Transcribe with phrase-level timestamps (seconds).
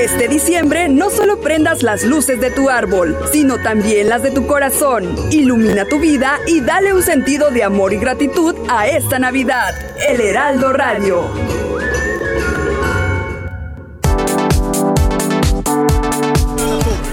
[0.00, 4.46] Este diciembre no solo prendas las luces de tu árbol, sino también las de tu
[4.46, 5.14] corazón.
[5.30, 9.74] Ilumina tu vida y dale un sentido de amor y gratitud a esta Navidad.
[10.08, 11.22] El Heraldo Radio.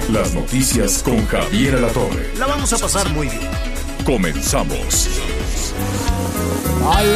[0.09, 2.31] Las noticias con Javier Alatorre.
[2.39, 3.49] La vamos a pasar muy bien.
[4.05, 5.09] Comenzamos.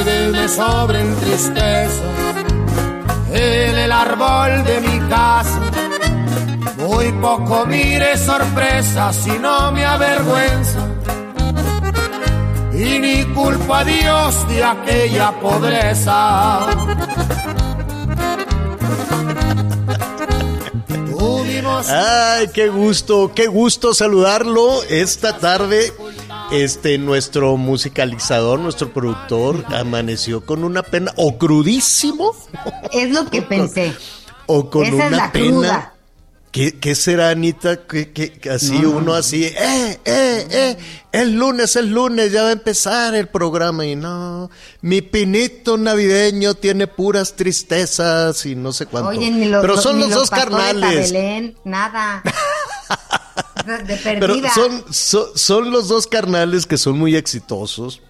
[0.06, 2.61] Vez me sobren tristezas
[3.34, 5.60] en el árbol de mi casa.
[6.78, 10.80] Muy poco mire sorpresa si no me avergüenza.
[12.74, 16.68] Y ni culpa a Dios de aquella pobreza.
[21.88, 25.94] Ay, qué gusto, qué gusto saludarlo esta tarde.
[26.52, 32.36] Este, nuestro musicalizador, nuestro productor, amaneció con una pena, o crudísimo,
[32.92, 33.94] Es lo que pensé.
[34.48, 35.48] o con Esa una es la pena.
[35.50, 35.94] cruda.
[36.52, 37.86] ¿Qué, qué será, Anita?
[37.88, 39.56] Que, así uno así, eh,
[40.04, 40.78] eh, eh,
[41.14, 44.50] el lunes, el lunes, ya va a empezar el programa y no,
[44.82, 49.12] mi pinito navideño tiene puras tristezas y no sé cuánto.
[49.12, 51.14] Oye, ni los, Pero son ni los dos carnales.
[51.14, 52.22] Belén, nada.
[53.66, 58.02] De Pero son, son, son los dos carnales que son muy exitosos,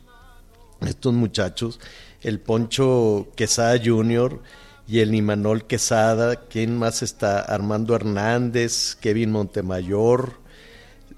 [0.82, 1.80] estos muchachos,
[2.22, 4.40] el Poncho Quesada Jr.
[4.88, 7.40] y el Imanol Quesada, ¿quién más está?
[7.40, 10.40] Armando Hernández, Kevin Montemayor,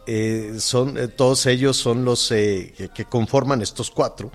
[0.06, 4.32] eh, son, eh, todos ellos son los eh, que, que conforman estos cuatro,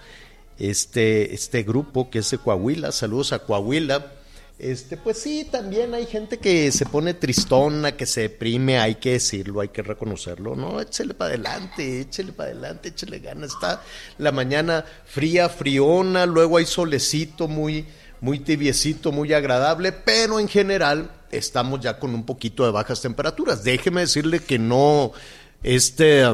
[0.58, 4.12] este, este grupo que es de Coahuila, saludos a Coahuila.
[4.58, 9.12] Este, pues sí, también hay gente que se pone tristona, que se deprime, hay que
[9.12, 10.80] decirlo, hay que reconocerlo, ¿no?
[10.80, 13.52] Échele para adelante, échele para adelante, échele ganas.
[13.52, 13.82] Está
[14.18, 17.86] la mañana fría, friona, luego hay solecito muy,
[18.20, 23.62] muy tibiecito, muy agradable, pero en general estamos ya con un poquito de bajas temperaturas.
[23.62, 25.12] Déjeme decirle que no,
[25.62, 26.24] este...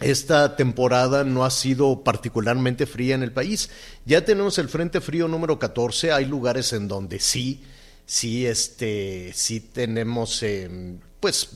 [0.00, 3.70] esta temporada no ha sido particularmente fría en el país.
[4.04, 7.62] Ya tenemos el Frente Frío número 14, hay lugares en donde sí,
[8.06, 11.50] sí, este, sí tenemos, eh, pues,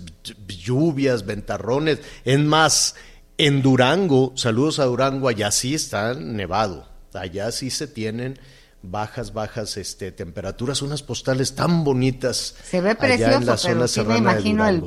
[0.46, 2.00] lluvias, ventarrones.
[2.24, 2.96] Es más,
[3.38, 8.38] en Durango, saludos a Durango, allá sí está nevado, allá sí se tienen
[8.82, 12.54] bajas, bajas este, temperaturas, unas postales tan bonitas.
[12.62, 14.84] Se ve allá precioso, en la pero zona sí me imagino el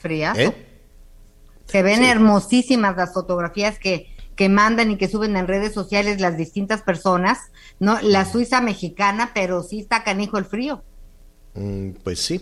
[0.00, 0.40] friazo.
[0.40, 0.71] ¿Eh?
[1.72, 2.04] Se ven Sí.
[2.04, 7.38] hermosísimas las fotografías que, que mandan y que suben en redes sociales las distintas personas.
[7.80, 10.84] No, la Suiza mexicana, pero sí está canijo el frío.
[11.54, 12.40] Mm, Pues sí,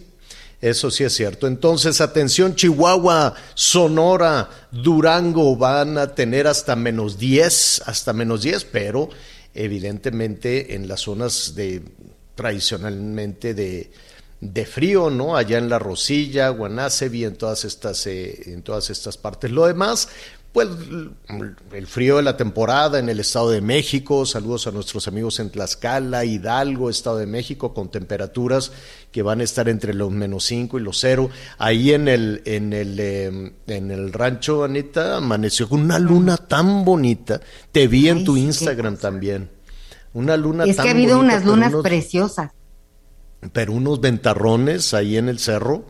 [0.61, 1.47] eso sí es cierto.
[1.47, 9.09] Entonces, atención, Chihuahua, Sonora, Durango van a tener hasta menos 10, hasta menos 10, pero
[9.55, 11.83] evidentemente en las zonas de
[12.35, 13.91] tradicionalmente de,
[14.41, 15.37] de frío, ¿no?
[15.37, 19.51] Allá en La Rosilla, Guanacevi, en todas estas, eh, en todas estas partes.
[19.51, 20.09] Lo demás,
[20.53, 20.67] pues
[21.73, 25.51] el frío de la temporada en el Estado de México, saludos a nuestros amigos en
[25.51, 28.73] Tlaxcala, Hidalgo, Estado de México, con temperaturas
[29.12, 31.31] que van a estar entre los menos 5 y los 0.
[31.59, 36.84] Ahí en el, en el, eh, en el rancho, Anita, amaneció con una luna tan
[36.84, 37.41] bonita.
[37.71, 39.51] Te vi en tu Instagram también.
[40.15, 42.51] Una luna es tan que ha habido bonita, unas lunas unos- preciosas.
[43.53, 45.84] Pero unos ventarrones ahí en el cerro.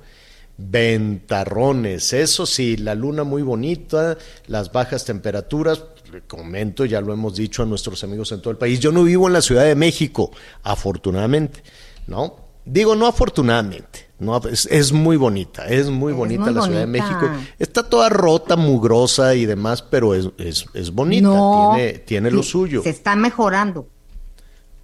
[0.63, 7.35] Ventarrones, eso sí, la luna muy bonita, las bajas temperaturas, le comento, ya lo hemos
[7.35, 8.79] dicho a nuestros amigos en todo el país.
[8.79, 10.31] Yo no vivo en la Ciudad de México,
[10.63, 11.63] afortunadamente,
[12.07, 12.37] ¿no?
[12.67, 16.81] Digo no afortunadamente, no, es, es muy bonita, es muy Es bonita muy la Ciudad
[16.81, 16.87] de.
[16.87, 17.31] México.
[17.59, 22.43] Está toda rota, mugrosa y demás, pero es, es, es bonita, no, tiene, tiene lo
[22.43, 22.83] suyo.
[22.83, 23.89] Se está mejorando.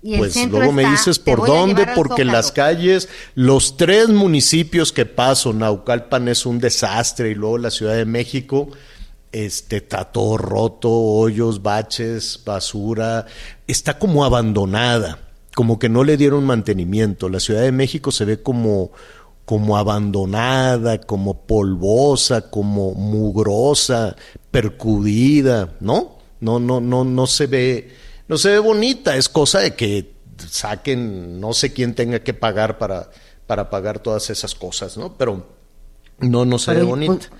[0.08, 2.32] Y Pues luego me dices por dónde, porque Zócalo.
[2.32, 7.96] las calles, los tres municipios que paso, Naucalpan es un desastre y luego la Ciudad
[7.96, 8.68] de México,
[9.32, 13.26] este, está todo roto, hoyos, baches, basura,
[13.66, 15.18] está como abandonada,
[15.56, 17.28] como que no le dieron mantenimiento.
[17.28, 18.92] La Ciudad de México se ve como,
[19.44, 24.14] como abandonada, como polvosa, como mugrosa,
[24.52, 26.20] percudida, ¿no?
[26.38, 27.88] No, no, no, no se ve,
[28.28, 30.14] no se ve bonita, es cosa de que
[30.48, 33.10] saquen, no sé quién tenga que pagar para,
[33.46, 35.14] para pagar todas esas cosas, ¿no?
[35.16, 35.46] Pero
[36.18, 37.14] no, no se ve Pero, bonito.
[37.14, 37.30] pues,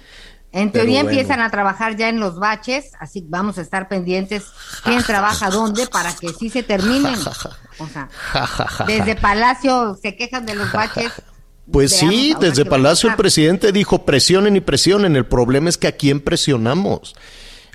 [0.52, 1.10] En teoría bueno.
[1.10, 4.44] empiezan a trabajar ya en los baches, así que vamos a estar pendientes
[4.84, 7.18] quién trabaja dónde para que sí se terminen.
[7.78, 8.08] O sea,
[8.86, 11.12] desde Palacio se quejan de los baches.
[11.70, 15.16] Pues Veamos sí, desde Palacio el presidente dijo presionen y presionen.
[15.16, 17.16] El problema es que a quién presionamos.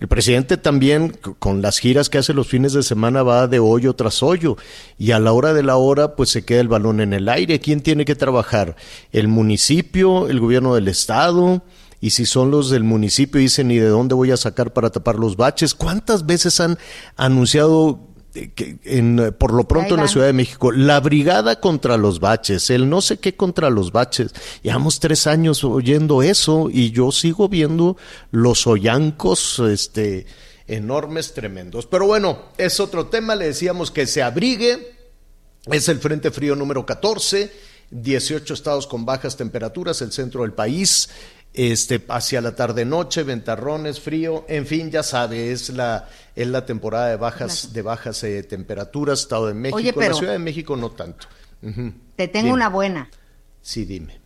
[0.01, 3.94] El presidente también, con las giras que hace los fines de semana, va de hoyo
[3.94, 4.57] tras hoyo.
[4.98, 7.59] Y a la hora de la hora, pues se queda el balón en el aire.
[7.59, 8.75] ¿Quién tiene que trabajar?
[9.12, 10.27] ¿El municipio?
[10.27, 11.62] ¿El gobierno del estado?
[12.00, 15.19] Y si son los del municipio, dicen, ¿y de dónde voy a sacar para tapar
[15.19, 15.75] los baches?
[15.75, 16.80] ¿Cuántas veces han
[17.15, 20.07] anunciado que en, eh, por lo pronto en la.
[20.07, 24.33] Ciudad de México, la brigada contra los baches, el no sé qué contra los baches.
[24.62, 27.98] Llevamos tres años oyendo eso y yo sigo viendo
[28.31, 30.25] los hoyancos este,
[30.68, 31.86] enormes, tremendos.
[31.86, 34.95] Pero bueno, es otro tema, le decíamos que se abrigue.
[35.66, 37.51] Es el Frente Frío número 14,
[37.92, 41.10] 18 estados con bajas temperaturas, el centro del país,
[41.53, 47.07] este, hacia la tarde-noche, ventarrones, frío, en fin, ya sabe, es la, es la temporada
[47.09, 50.75] de bajas, de bajas eh, temperaturas, Estado de México, Oye, pero- la Ciudad de México
[50.77, 51.27] no tanto.
[52.15, 52.53] Te tengo Dime.
[52.53, 53.09] una buena.
[53.62, 54.19] Sí, dime.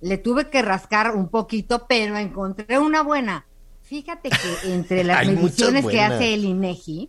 [0.00, 3.46] Le tuve que rascar un poquito, pero encontré una buena.
[3.82, 7.08] Fíjate que entre las mediciones que hace el INEGI,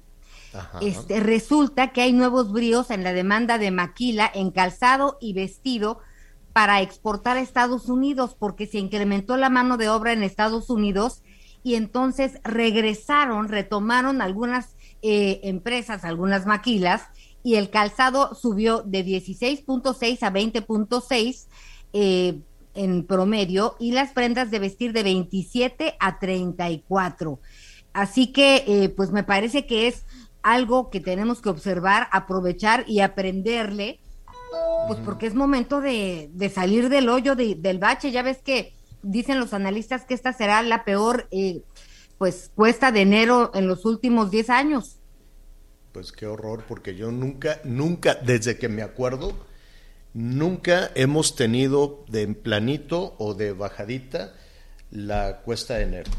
[0.53, 0.79] Ajá.
[0.81, 5.99] este, resulta que hay nuevos bríos en la demanda de maquila en calzado y vestido
[6.57, 11.21] para exportar a Estados Unidos, porque se incrementó la mano de obra en Estados Unidos
[11.61, 17.03] y entonces regresaron, retomaron algunas eh, empresas, algunas maquilas,
[17.43, 21.45] y el calzado subió de 16.6 a 20.6
[21.93, 22.39] eh,
[22.73, 27.39] en promedio y las prendas de vestir de 27 a 34.
[27.93, 30.07] Así que, eh, pues me parece que es
[30.41, 33.99] algo que tenemos que observar, aprovechar y aprenderle,
[34.87, 38.11] pues porque es momento de, de salir del hoyo, de- del bache.
[38.11, 38.73] Ya ves que
[39.03, 41.61] dicen los analistas que esta será la peor, eh,
[42.17, 44.97] pues, cuesta de enero en los últimos 10 años.
[45.91, 49.33] Pues qué horror, porque yo nunca, nunca, desde que me acuerdo,
[50.13, 54.33] nunca hemos tenido de planito o de bajadita
[54.91, 56.11] la cuesta de enero.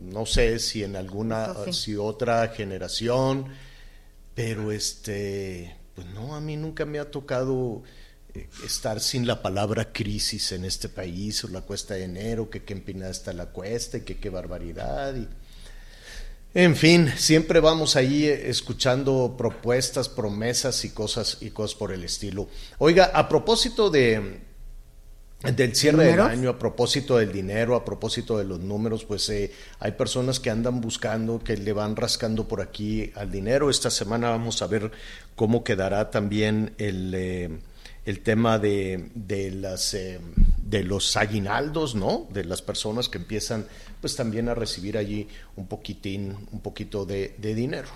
[0.00, 1.72] No sé si en alguna, sí.
[1.72, 3.46] si otra generación,
[4.34, 7.82] pero este, pues no, a mí nunca me ha tocado
[8.34, 12.64] eh, estar sin la palabra crisis en este país o la cuesta de enero, que
[12.64, 15.28] qué empinada está la cuesta y que qué barbaridad y
[16.54, 22.04] en fin, siempre vamos ahí eh, escuchando propuestas, promesas y cosas y cosas por el
[22.04, 22.46] estilo.
[22.76, 24.40] Oiga, a propósito de
[25.42, 29.50] del cierre del año, a propósito del dinero, a propósito de los números, pues eh,
[29.80, 33.68] hay personas que andan buscando, que le van rascando por aquí al dinero.
[33.68, 34.92] Esta semana vamos a ver
[35.34, 37.50] cómo quedará también el, eh,
[38.04, 40.20] el tema de, de las eh,
[40.72, 42.26] de los aguinaldos, ¿no?
[42.30, 43.66] De las personas que empiezan,
[44.00, 47.88] pues también a recibir allí un poquitín, un poquito de, de dinero.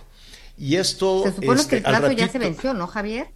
[0.58, 3.28] Y esto, Se supone este, que el al plazo ya se venció, ¿no, Javier?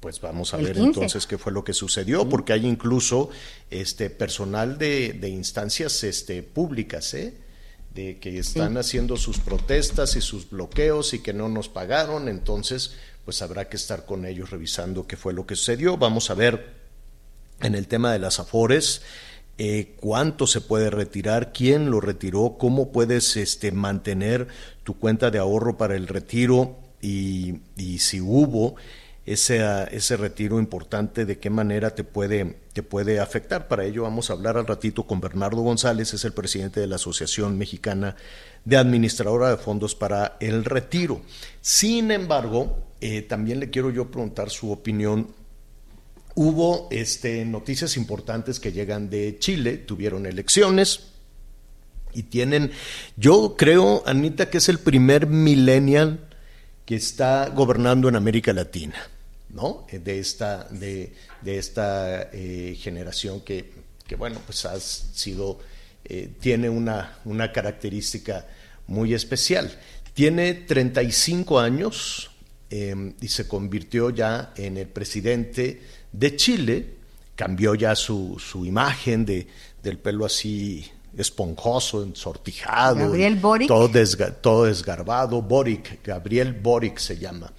[0.00, 0.86] Pues vamos a El ver 15.
[0.88, 3.30] entonces qué fue lo que sucedió, porque hay incluso
[3.70, 7.34] este personal de, de instancias este, públicas, ¿eh?
[7.94, 12.92] de que están haciendo sus protestas y sus bloqueos y que no nos pagaron, entonces
[13.24, 15.96] pues habrá que estar con ellos revisando qué fue lo que sucedió.
[15.96, 16.76] Vamos a ver
[17.60, 19.02] en el tema de las afores,
[19.58, 24.46] eh, cuánto se puede retirar, quién lo retiró, cómo puedes este, mantener
[24.84, 28.76] tu cuenta de ahorro para el retiro y, y si hubo
[29.32, 33.68] ese, ah, ese retiro importante, de qué manera te puede, te puede afectar.
[33.68, 36.96] Para ello vamos a hablar al ratito con Bernardo González, es el presidente de la
[36.96, 38.16] Asociación Mexicana
[38.64, 41.20] de Administradora de Fondos para el Retiro.
[41.60, 45.28] Sin embargo, eh, también le quiero yo preguntar su opinión
[46.38, 51.08] hubo este, noticias importantes que llegan de Chile, tuvieron elecciones
[52.14, 52.70] y tienen,
[53.16, 56.28] yo creo, Anita, que es el primer millennial
[56.84, 58.94] que está gobernando en América Latina,
[59.50, 59.86] ¿no?
[59.90, 61.12] De esta, de,
[61.42, 63.72] de esta eh, generación que,
[64.06, 65.58] que, bueno, pues ha sido,
[66.04, 68.46] eh, tiene una, una característica
[68.86, 69.70] muy especial.
[70.14, 72.30] Tiene 35 años
[72.70, 75.80] eh, y se convirtió ya en el presidente
[76.12, 76.94] de Chile,
[77.36, 79.46] cambió ya su, su imagen de,
[79.82, 80.84] del pelo así
[81.16, 83.68] esponjoso, ensortijado, Gabriel Boric.
[83.68, 87.52] todo, desga- todo desgarbado, Boric, Gabriel Boric se llama.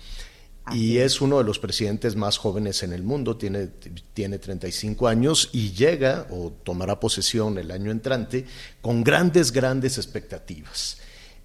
[0.74, 3.68] Y es uno de los presidentes más jóvenes en el mundo, tiene,
[4.14, 8.46] tiene 35 años y llega o tomará posesión el año entrante
[8.82, 10.98] con grandes, grandes expectativas.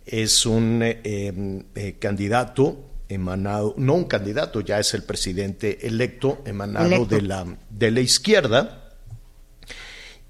[0.05, 7.07] Es un eh, eh, candidato emanado, no un candidato, ya es el presidente electo, emanado
[7.07, 8.81] de la de la izquierda.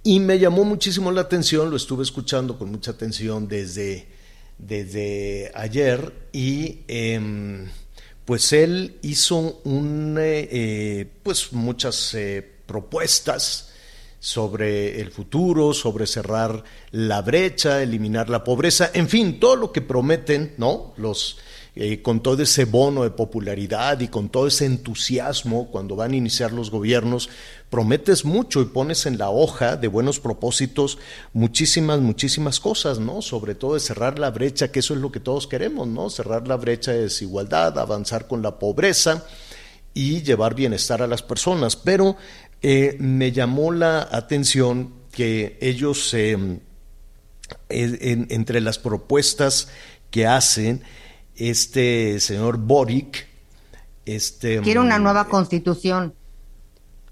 [0.02, 4.06] Y me llamó muchísimo la atención, lo estuve escuchando con mucha atención desde,
[4.58, 7.68] desde ayer y em,
[8.25, 13.71] pues él hizo un, eh, eh, pues muchas eh, propuestas
[14.19, 19.83] sobre el futuro, sobre cerrar la brecha, eliminar la pobreza, en fin, todo lo que
[19.83, 20.95] prometen, ¿no?
[20.97, 21.37] Los
[22.02, 26.52] con todo ese bono de popularidad y con todo ese entusiasmo cuando van a iniciar
[26.52, 27.28] los gobiernos,
[27.69, 30.99] prometes mucho y pones en la hoja de buenos propósitos
[31.33, 33.21] muchísimas, muchísimas cosas, ¿no?
[33.23, 36.11] Sobre todo de cerrar la brecha, que eso es lo que todos queremos, ¿no?
[36.11, 39.26] Cerrar la brecha de desigualdad, avanzar con la pobreza
[39.93, 41.75] y llevar bienestar a las personas.
[41.75, 42.16] Pero
[42.62, 46.61] eh, me llamó la atención que ellos, eh,
[47.69, 49.69] entre las propuestas
[50.12, 50.83] que hacen,
[51.37, 53.26] este señor Boric,
[54.05, 54.61] este...
[54.61, 56.14] Quiere una nueva constitución.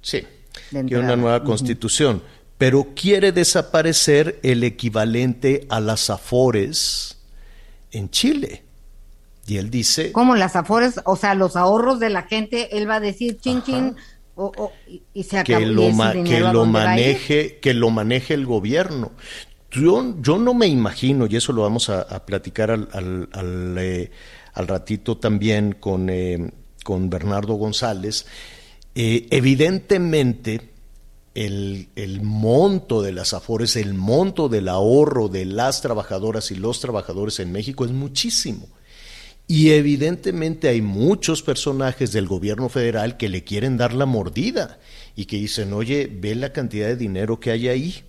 [0.01, 0.25] Sí,
[0.71, 2.23] quiere una nueva constitución,
[2.59, 7.19] pero quiere desaparecer el equivalente a las afores
[7.91, 8.65] en Chile.
[9.47, 10.13] Y él dice...
[10.13, 11.01] ¿Cómo las afores?
[11.05, 13.97] O sea, los ahorros de la gente, él va a decir chin chin
[14.35, 14.73] o,
[15.13, 15.61] y, se acabó.
[15.61, 15.83] Que lo,
[16.25, 19.13] que lo maneje, que lo maneje el gobierno.
[19.73, 24.11] Yo, yo no me imagino, y eso lo vamos a, platicar al, al, eh,
[24.53, 26.53] al, ratito también con, eh,
[26.85, 28.27] con Bernardo González,
[28.95, 30.73] eh, evidentemente
[31.35, 36.81] el, el, monto de las afores, el monto del ahorro de las trabajadoras y los
[36.81, 38.69] trabajadores en México es muchísimo.
[39.49, 44.79] Y evidentemente hay muchos personajes del gobierno federal que le quieren dar la mordida
[45.17, 48.05] y que dicen, oye, ve la cantidad de dinero que hay ahí.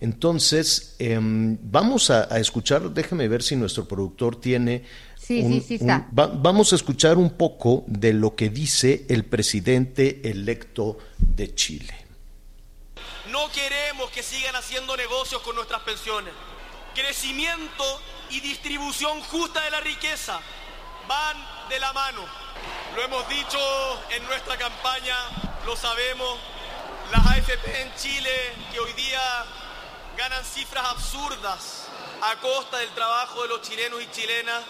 [0.00, 4.84] Entonces, em, vamos a, escuchar, déjame ver si nuestro productor tiene...
[5.16, 6.08] Sí, sí, sí está.
[6.10, 11.94] vamos a escuchar un poco de lo que dice el presidente electo de Chile.
[13.30, 16.32] No queremos que sigan haciendo negocios con nuestras pensiones.
[16.94, 17.84] Crecimiento
[18.30, 20.40] y distribución justa de la riqueza
[21.06, 21.36] van
[21.68, 22.24] de la mano.
[22.96, 23.58] Lo hemos dicho
[24.16, 25.14] en nuestra campaña,
[25.66, 26.38] lo sabemos.
[27.12, 28.30] Las AFP en Chile
[28.72, 29.20] que hoy día
[30.20, 31.88] ganan cifras absurdas
[32.20, 34.62] a costa del trabajo de los chilenos y chilenas,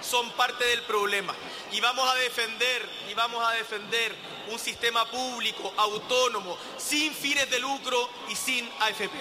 [0.00, 1.34] son parte del problema.
[1.72, 4.12] Y vamos a defender, y vamos a defender
[4.50, 7.98] un sistema público, autónomo, sin fines de lucro
[8.32, 9.12] y sin AFP.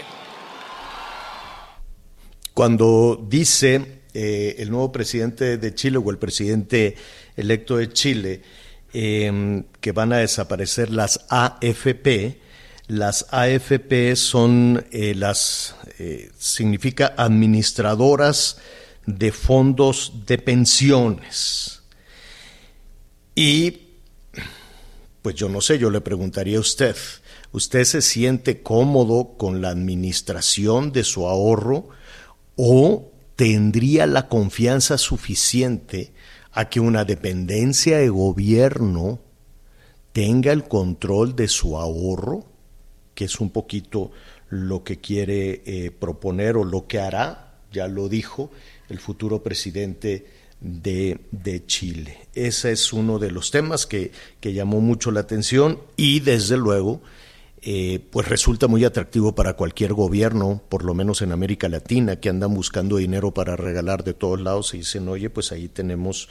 [2.53, 6.95] Cuando dice eh, el nuevo presidente de Chile o el presidente
[7.35, 8.41] electo de Chile
[8.93, 12.46] eh, que van a desaparecer las AFP,
[12.87, 18.57] las AFP son eh, las, eh, significa administradoras
[19.05, 21.83] de fondos de pensiones.
[23.35, 23.81] Y,
[25.21, 26.95] pues yo no sé, yo le preguntaría a usted,
[27.51, 31.89] ¿usted se siente cómodo con la administración de su ahorro
[32.55, 36.13] o tendría la confianza suficiente
[36.51, 39.19] a que una dependencia de gobierno
[40.13, 42.56] tenga el control de su ahorro?
[43.17, 44.11] Que es un poquito
[44.51, 48.51] lo que quiere eh, proponer o lo que hará, ya lo dijo,
[48.89, 50.27] el futuro presidente
[50.61, 52.27] de, Chile.
[52.35, 57.01] Ese es uno de los temas que, que llamó mucho la atención y desde luego
[57.63, 62.29] eh, pues resulta muy atractivo para cualquier gobierno, por lo menos en América Latina, que
[62.29, 66.29] andan buscando dinero para regalar de todos lados y dicen, oye, pues ahí tenemos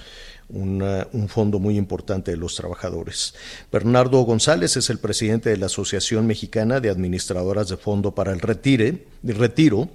[0.48, 3.34] un fondo muy importante de los trabajadores.
[3.72, 8.40] Bernardo González es el presidente de la Asociación Mexicana de Administradoras de Fondo para el
[8.40, 9.88] Retire, Retiro.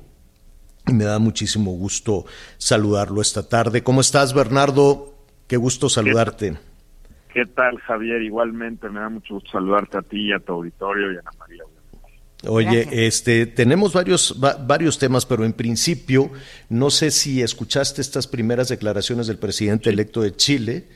[0.88, 2.25] Y me da muchísimo gusto
[2.58, 3.84] saludarlo esta tarde.
[3.84, 5.13] ¿Cómo estás, Bernardo?
[5.48, 6.58] Qué gusto saludarte.
[7.34, 8.22] ¿Qué tal, Javier?
[8.22, 11.22] Igualmente, me da mucho gusto saludarte a ti y a tu auditorio y a
[12.48, 16.31] Oye, este, tenemos varios, varios temas, pero en principio,
[16.69, 20.88] no sé si escuchaste estas primeras declaraciones del presidente electo de Chile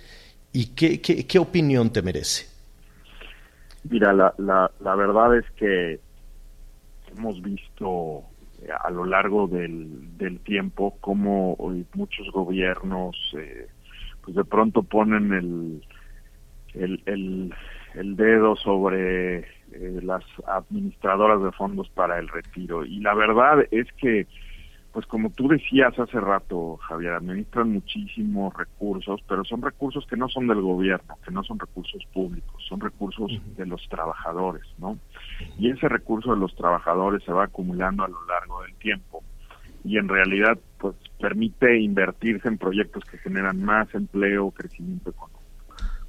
[0.51, 2.47] y qué, qué, opinión te merece.
[3.89, 5.99] Mira, la, la, la verdad es que
[7.15, 8.23] hemos visto
[8.63, 11.55] eh, a lo largo del, del tiempo cómo
[11.93, 13.67] muchos gobiernos eh,
[14.23, 15.81] pues de pronto ponen el,
[16.73, 17.53] el, el,
[17.95, 22.85] el dedo sobre eh, las administradoras de fondos para el retiro.
[22.85, 24.27] Y la verdad es que,
[24.91, 30.29] pues como tú decías hace rato, Javier, administran muchísimos recursos, pero son recursos que no
[30.29, 34.97] son del gobierno, que no son recursos públicos, son recursos de los trabajadores, ¿no?
[35.57, 39.23] Y ese recurso de los trabajadores se va acumulando a lo largo del tiempo.
[39.87, 45.34] y en realidad pues permite invertirse en proyectos que generan más empleo, crecimiento económico.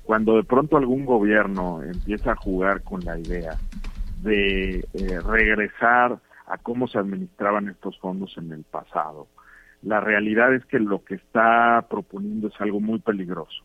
[0.06, 3.56] Cuando de pronto algún gobierno empieza a jugar con la idea
[4.22, 9.26] de eh, regresar a cómo se administraban estos fondos en el pasado,
[9.82, 13.64] la realidad es que lo que está proponiendo es algo muy peligroso.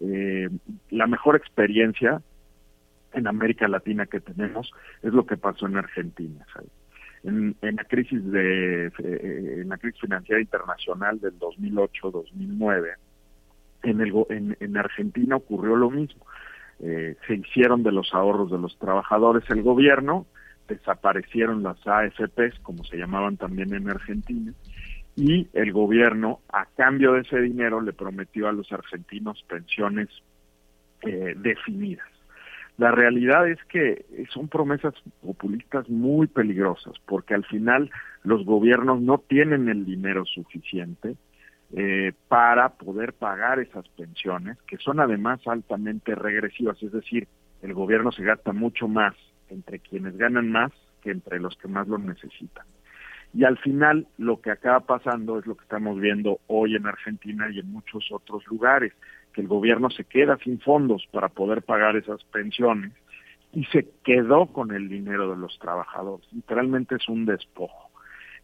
[0.00, 0.48] Eh,
[0.90, 2.22] la mejor experiencia
[3.12, 6.46] en América Latina que tenemos es lo que pasó en Argentina.
[7.24, 12.94] En, en, la crisis de eh, en la crisis financiera internacional del 2008-2009
[13.82, 16.26] en, el, en, en Argentina ocurrió lo mismo.
[16.80, 20.26] Eh, se hicieron de los ahorros de los trabajadores el gobierno
[20.66, 24.54] desaparecieron las AFPs como se llamaban también en Argentina
[25.14, 30.08] y el gobierno a cambio de ese dinero le prometió a los argentinos pensiones
[31.02, 32.08] eh, definidas.
[32.78, 37.90] La realidad es que son promesas populistas muy peligrosas, porque al final
[38.22, 41.16] los gobiernos no tienen el dinero suficiente
[41.72, 47.28] eh, para poder pagar esas pensiones, que son además altamente regresivas, es decir,
[47.62, 49.14] el gobierno se gasta mucho más
[49.48, 50.72] entre quienes ganan más
[51.02, 52.66] que entre los que más lo necesitan.
[53.32, 57.48] Y al final lo que acaba pasando es lo que estamos viendo hoy en Argentina
[57.50, 58.92] y en muchos otros lugares
[59.32, 62.92] que el gobierno se queda sin fondos para poder pagar esas pensiones
[63.52, 66.26] y se quedó con el dinero de los trabajadores.
[66.32, 67.90] Literalmente es un despojo.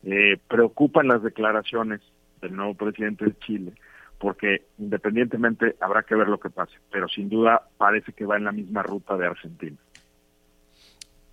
[0.04, 2.00] Eh, preocupan las declaraciones
[2.46, 3.72] del nuevo presidente de Chile
[4.18, 8.44] porque independientemente habrá que ver lo que pase, pero sin duda parece que va en
[8.44, 9.76] la misma ruta de Argentina.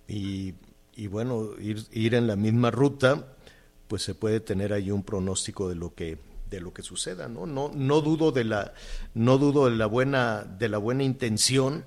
[0.06, 0.54] Y,
[1.08, 3.34] bueno, ir, ir en la misma ruta,
[3.88, 6.18] pues se puede tener ahí un pronóstico de lo que
[6.50, 7.46] de lo que suceda, ¿no?
[7.46, 8.74] No, no dudo de la,
[9.14, 11.84] no dudo de la buena, de la buena intención,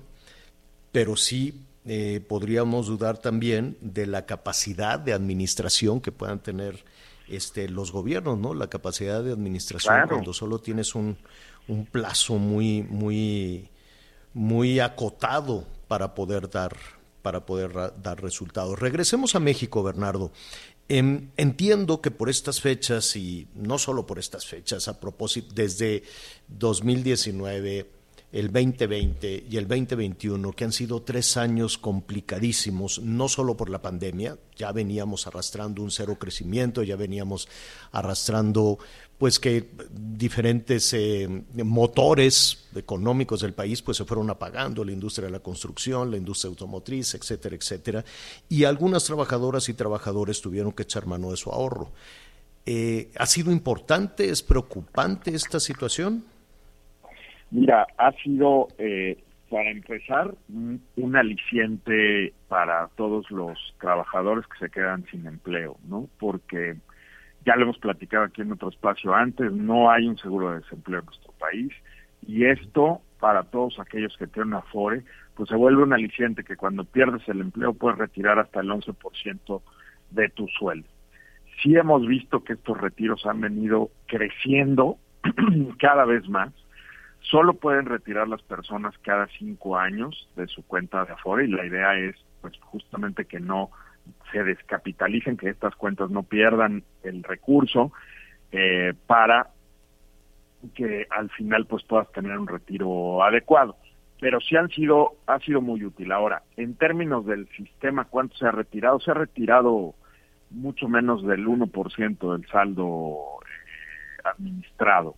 [0.92, 6.84] pero sí eh, podríamos dudar también de la capacidad de administración que puedan tener
[7.30, 8.54] este, los gobiernos, ¿no?
[8.54, 11.16] La capacidad de administración cuando solo tienes un,
[11.68, 13.68] un plazo muy, muy,
[14.34, 16.76] muy acotado para poder dar
[17.22, 18.78] para poder dar resultados.
[18.78, 20.30] Regresemos a México, Bernardo.
[20.88, 26.04] Em, entiendo que por estas fechas, y no solo por estas fechas, a propósito, desde
[26.46, 27.90] 2019,
[28.30, 33.80] el 2020 y el 2021, que han sido tres años complicadísimos, no solo por la
[33.80, 37.48] pandemia, ya veníamos arrastrando un cero crecimiento, ya veníamos
[37.90, 38.78] arrastrando
[39.16, 41.26] pues que diferentes eh,
[41.64, 46.50] motores económicos del país pues se fueron apagando, la industria de la construcción, la industria
[46.50, 48.04] automotriz, etcétera, etcétera,
[48.48, 51.90] y algunas trabajadoras y trabajadores tuvieron que echar mano de su ahorro.
[52.66, 56.22] Eh, ¿Ha sido importante, es preocupante esta situación?
[57.50, 65.04] Mira, ha sido, eh, para empezar, un, aliciente para todos los trabajadores que se quedan
[65.10, 66.08] sin empleo, ¿no?
[66.18, 66.76] Porque
[67.46, 71.00] ya lo hemos platicado aquí en otro espacio antes, no hay un seguro de desempleo
[71.00, 71.72] en nuestro país
[72.26, 75.02] y esto para todos aquellos que tienen Afore,
[75.34, 79.62] pues se vuelve un aliciente que cuando pierdes el empleo puedes retirar hasta el 11%
[80.10, 80.88] de tu sueldo.
[81.62, 84.98] Sí hemos visto que estos retiros han venido creciendo
[85.78, 86.52] cada vez más.
[87.30, 91.66] Solo pueden retirar las personas cada cinco años de su cuenta de Afore y la
[91.66, 93.70] idea es pues justamente que no
[94.32, 97.92] se descapitalicen, que estas cuentas no pierdan el recurso
[98.50, 99.50] eh, para
[100.74, 103.76] que al final pues puedas tener un retiro adecuado.
[104.20, 106.12] Pero sí han sido, ha sido muy útil.
[106.12, 109.00] Ahora, en términos del sistema, ¿cuánto se ha retirado?
[109.00, 109.94] Se ha retirado
[110.50, 115.14] mucho menos del 1% del saldo eh, administrado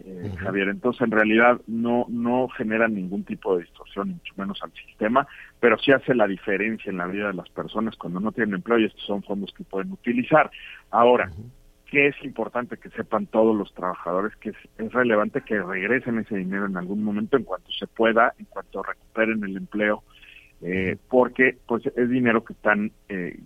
[0.00, 0.68] eh, Javier.
[0.68, 5.26] Entonces, en realidad no no genera ningún tipo de distorsión, mucho menos al sistema,
[5.60, 8.78] pero sí hace la diferencia en la vida de las personas cuando no tienen empleo
[8.78, 10.50] y estos son fondos que pueden utilizar.
[10.90, 11.30] Ahora,
[11.86, 14.34] ¿qué es importante que sepan todos los trabajadores?
[14.36, 18.46] Que es, relevante que regresen ese dinero en algún momento, en cuanto se pueda, en
[18.46, 20.02] cuanto recuperen el empleo,
[20.62, 23.38] eh, porque pues es dinero que están, eh,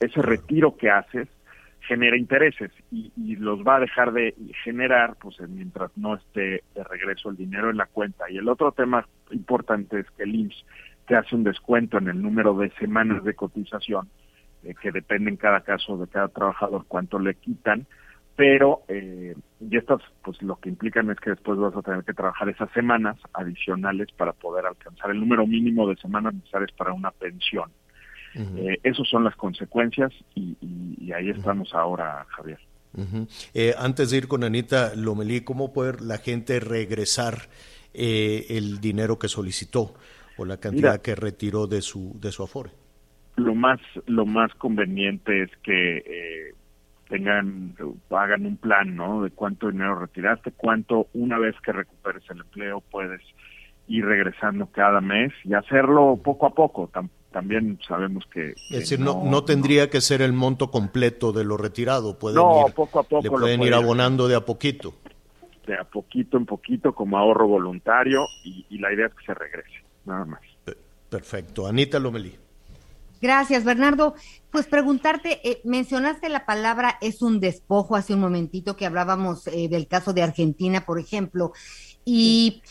[0.00, 1.28] ese retiro que haces
[1.86, 7.30] genera intereses y, los va a dejar de generar pues mientras no esté de regreso
[7.30, 8.30] el dinero en la cuenta.
[8.30, 10.64] Y el otro tema importante es que el IMSS
[11.06, 14.08] te hace un descuento en el número de semanas de cotización,
[14.64, 17.86] eh, que depende en cada caso de cada trabajador cuánto le quitan,
[18.36, 22.12] pero eh, y estas pues lo que implican es que después vas a tener que
[22.12, 27.10] trabajar esas semanas adicionales para poder alcanzar el número mínimo de semanas necesarias para una
[27.10, 27.70] pensión.
[28.34, 32.58] Eh, esas son las consecuencias y, ahí estamos ahora, Javier.
[33.54, 37.48] Eh, antes de ir con Anita Lomelí, ¿cómo puede la gente regresar
[37.94, 39.94] eh, el dinero que solicitó
[40.38, 42.70] o la cantidad que retiró de su de su afore?
[43.36, 46.52] Lo más lo más conveniente es que
[47.08, 47.74] tengan,
[48.10, 49.22] hagan un plan, ¿no?
[49.22, 53.20] De cuánto dinero retiraste, cuánto una vez que recuperes el empleo puedes
[53.88, 56.90] ir regresando cada mes y hacerlo poco a poco.
[57.36, 58.52] También sabemos que...
[58.70, 62.18] Es decir, no, no, tendría que ser el monto completo de lo retirado.
[62.18, 63.22] Pueden no, ir, poco a poco.
[63.22, 64.94] Le pueden ir abonando de a poquito.
[65.66, 69.34] De a poquito en poquito como ahorro voluntario y, y la idea es que se
[69.34, 70.40] regrese, nada más.
[71.10, 71.66] Perfecto.
[71.66, 72.34] Anita Lomelí.
[73.20, 74.14] Gracias, Bernardo.
[74.50, 79.68] Pues preguntarte, eh, mencionaste la palabra es un despojo hace un momentito que hablábamos eh,
[79.68, 81.52] del caso de Argentina, por ejemplo,
[82.06, 82.62] y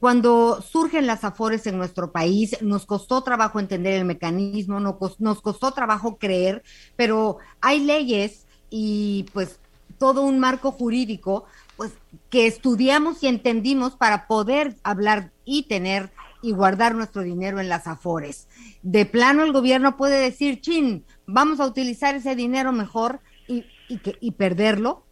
[0.00, 5.72] cuando surgen las afores en nuestro país, nos costó trabajo entender el mecanismo, nos costó
[5.72, 6.62] trabajo creer,
[6.96, 9.58] pero hay leyes y pues
[9.98, 11.46] todo un marco jurídico
[11.76, 11.92] pues
[12.30, 16.10] que estudiamos y entendimos para poder hablar y tener
[16.42, 18.48] y guardar nuestro dinero en las afores.
[18.82, 23.98] De plano el gobierno puede decir, chin, vamos a utilizar ese dinero mejor y, y,
[23.98, 25.04] que, y perderlo.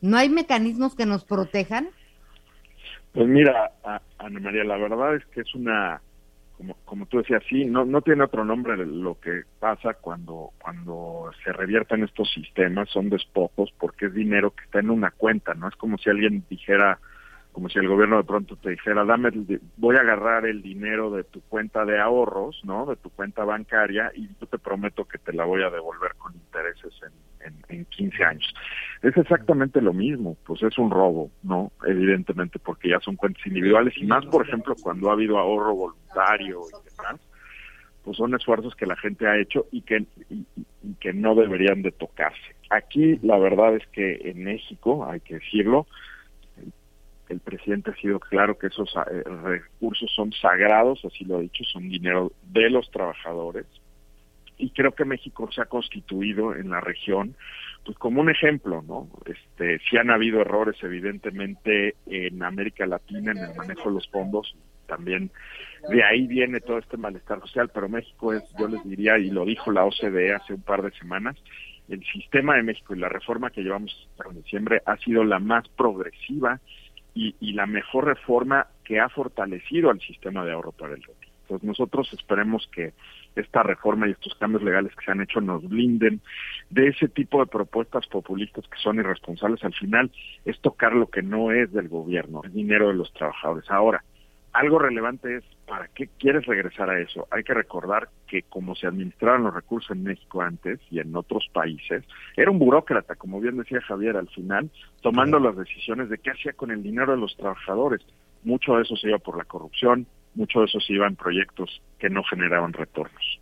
[0.00, 1.90] ¿No hay mecanismos que nos protejan?
[3.16, 3.72] Pues mira,
[4.18, 6.02] Ana María, la verdad es que es una,
[6.58, 11.30] como, como tú decías, sí, no, no tiene otro nombre lo que pasa cuando, cuando
[11.42, 15.66] se revierten estos sistemas, son despojos porque es dinero que está en una cuenta, ¿no?
[15.66, 16.98] Es como si alguien dijera,
[17.56, 19.30] como si el gobierno de pronto te dijera, dame,
[19.78, 22.84] voy a agarrar el dinero de tu cuenta de ahorros, ¿no?
[22.84, 26.34] De tu cuenta bancaria y yo te prometo que te la voy a devolver con
[26.34, 28.54] intereses en, en, en 15 años.
[29.00, 31.72] Es exactamente lo mismo, pues es un robo, ¿no?
[31.86, 36.60] Evidentemente, porque ya son cuentas individuales y más, por ejemplo, cuando ha habido ahorro voluntario
[36.60, 37.22] y demás,
[38.04, 40.44] pues son esfuerzos que la gente ha hecho y que, y
[41.00, 42.54] que no deberían de tocarse.
[42.68, 45.86] Aquí la verdad es que en México, hay que decirlo,
[47.28, 51.64] el presidente ha sido claro que esos eh, recursos son sagrados, así lo ha dicho,
[51.64, 53.66] son dinero de los trabajadores.
[54.58, 57.36] Y creo que México se ha constituido en la región
[57.84, 59.08] pues como un ejemplo, ¿no?
[59.26, 64.56] Este, sí han habido errores evidentemente en América Latina en el manejo de los fondos,
[64.88, 65.30] también
[65.88, 69.44] de ahí viene todo este malestar social, pero México es, yo les diría, y lo
[69.44, 71.36] dijo la OCDE hace un par de semanas,
[71.88, 75.68] el sistema de México y la reforma que llevamos en diciembre ha sido la más
[75.68, 76.60] progresiva
[77.16, 81.32] y, la mejor reforma que ha fortalecido al sistema de ahorro para el retiro.
[81.42, 82.92] Entonces nosotros esperemos que
[83.36, 86.20] esta reforma y estos cambios legales que se han hecho nos blinden
[86.70, 89.64] de ese tipo de propuestas populistas que son irresponsables.
[89.64, 90.10] Al final
[90.44, 93.70] es tocar lo que no es del gobierno, el dinero de los trabajadores.
[93.70, 94.04] Ahora,
[94.56, 97.28] algo relevante es, ¿para qué quieres regresar a eso?
[97.30, 101.46] Hay que recordar que como se administraban los recursos en México antes y en otros
[101.52, 102.04] países,
[102.36, 104.70] era un burócrata, como bien decía Javier al final,
[105.02, 108.00] tomando las decisiones de qué hacía con el dinero de los trabajadores.
[108.44, 111.82] Mucho de eso se iba por la corrupción, mucho de eso se iba en proyectos
[111.98, 113.40] que no generaban retornos.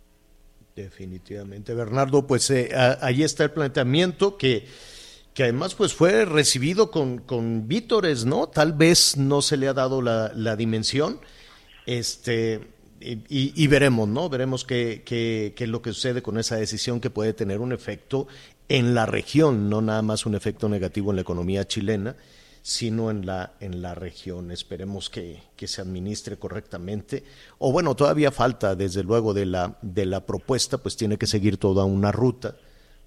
[0.75, 2.69] Definitivamente, Bernardo, pues eh,
[3.01, 4.65] ahí está el planteamiento que
[5.35, 8.47] que además pues fue recibido con, con vítores, ¿no?
[8.47, 11.19] Tal vez no se le ha dado la, la dimensión,
[11.85, 12.61] este,
[13.01, 14.29] y, y, veremos, ¿no?
[14.29, 17.73] Veremos qué, qué, qué, es lo que sucede con esa decisión que puede tener un
[17.73, 18.27] efecto
[18.69, 22.15] en la región, no nada más un efecto negativo en la economía chilena,
[22.61, 24.51] sino en la, en la región.
[24.51, 27.25] Esperemos que, que se administre correctamente.
[27.59, 31.57] O bueno, todavía falta, desde luego, de la, de la propuesta, pues tiene que seguir
[31.57, 32.55] toda una ruta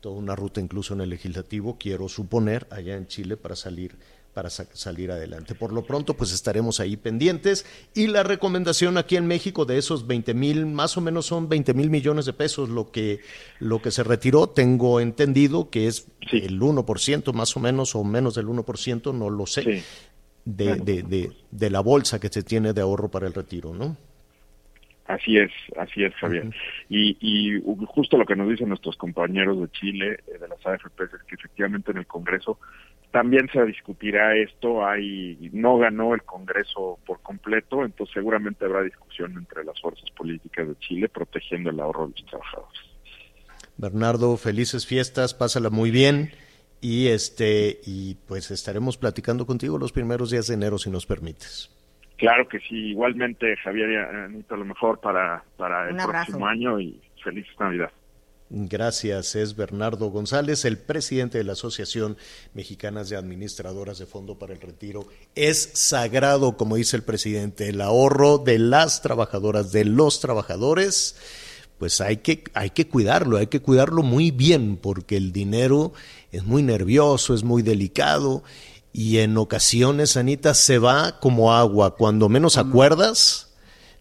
[0.01, 3.97] toda una ruta incluso en el legislativo, quiero suponer, allá en Chile para salir
[4.39, 5.57] para salir adelante.
[5.57, 7.67] Por lo pronto, pues estaremos ahí pendientes.
[7.93, 11.75] Y la recomendación aquí en México de esos 20 mil, más o menos son 20
[11.75, 13.19] mil millones de pesos lo que,
[13.59, 14.49] lo que se retiró.
[14.49, 19.45] Tengo entendido que es el 1%, más o menos, o menos del 1%, no lo
[19.47, 19.83] sé,
[20.45, 23.97] de, de, de, de la bolsa que se tiene de ahorro para el retiro, ¿no?
[25.09, 26.51] Así es, así es, Javier.
[26.91, 31.15] y, y, justo lo que nos dicen nuestros compañeros de Chile, eh, de las AFPs,
[31.15, 32.59] es que efectivamente en el Congreso
[33.11, 34.87] también se discutirá esto.
[34.87, 40.69] Hay, no ganó el Congreso por completo, entonces seguramente habrá discusión entre las fuerzas políticas
[40.69, 42.79] de Chile protegiendo el ahorro de los trabajadores.
[43.79, 46.33] Bernardo, felices fiestas, pásala muy bien
[46.83, 51.71] y este y pues estaremos platicando contigo los primeros días de enero si nos permites.
[52.19, 57.01] Claro que sí, igualmente Javier y Anita, lo mejor para, para el próximo año y
[57.23, 57.93] feliz Navidad.
[58.51, 62.17] Gracias, es Bernardo González, el presidente de la Asociación
[62.55, 65.07] Mexicana de Administradoras de Fondo para el Retiro.
[65.37, 71.21] Es sagrado, como dice el presidente, el ahorro de las trabajadoras, de los trabajadores.
[71.79, 75.93] Pues hay que, hay que cuidarlo, hay que cuidarlo muy bien, porque el dinero
[76.33, 78.43] es muy nervioso, es muy delicado
[78.93, 81.97] y en ocasiones, Anita, se va como agua.
[81.97, 83.55] Cuando menos acuerdas,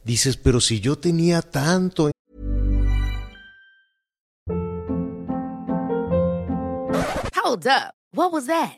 [0.04, 2.12] dices, pero si yo tenía tanto.
[7.44, 7.94] Hold up.
[8.14, 8.78] What was that?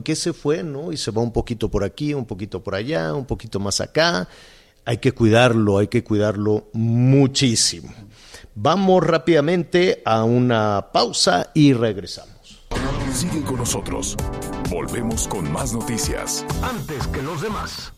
[0.00, 0.90] qué se fue, no?
[0.92, 4.26] Y se va un poquito por aquí, un poquito por allá, un poquito más acá.
[4.86, 7.92] Hay que cuidarlo, hay que cuidarlo muchísimo.
[8.54, 12.62] Vamos rápidamente a una pausa y regresamos.
[13.12, 14.16] Sigue con nosotros.
[14.70, 16.46] Volvemos con más noticias.
[16.62, 17.92] Antes que los demás.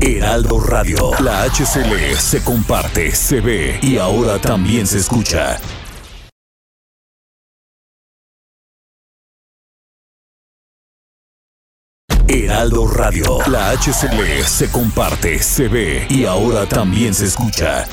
[0.00, 1.10] Heraldo Radio.
[1.20, 5.58] La HCL se comparte, se ve y ahora también se escucha.
[12.50, 13.38] Heraldo Radio.
[13.46, 17.86] La HCL se comparte, se ve y ahora también se escucha.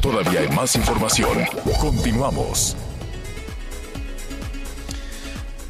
[0.00, 1.38] Todavía hay más información.
[1.80, 2.76] Continuamos.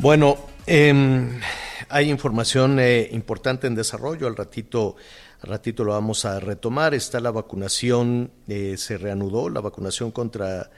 [0.01, 1.41] Bueno, em,
[1.89, 4.27] hay información eh, importante en desarrollo.
[4.27, 4.97] Al ratito,
[5.43, 6.95] al ratito lo vamos a retomar.
[6.95, 10.71] Está la vacunación, eh, se reanudó la vacunación contra,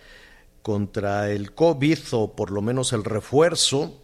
[0.62, 4.00] contra el COVID o por lo menos el refuerzo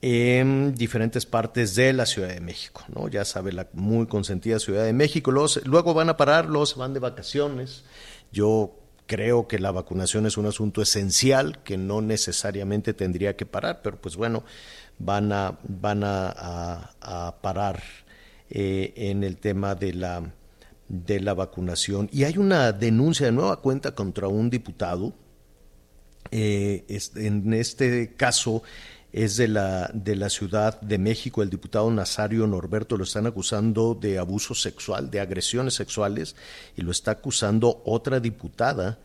[0.00, 3.08] en diferentes partes de la Ciudad de México, ¿no?
[3.08, 5.30] Ya sabe la muy consentida Ciudad de México.
[5.30, 7.84] Luego van a parar, los van de vacaciones.
[8.30, 13.80] Yo creo que la vacunación es un asunto esencial que no necesariamente tendría que parar,
[13.82, 14.44] pero pues bueno,
[14.98, 17.82] van a, van a, a, parar
[18.56, 20.32] eh, en el tema de la,
[20.88, 22.08] de la vacunación.
[22.12, 25.12] Y hay una denuncia de nueva cuenta contra un diputado.
[26.30, 26.84] Eh,
[27.16, 28.62] en este caso
[29.12, 33.98] es de la, de la Ciudad de México, el diputado Nazario Norberto lo están acusando
[34.00, 36.36] de abuso sexual, de agresiones sexuales,
[36.76, 39.00] y lo está acusando otra diputada,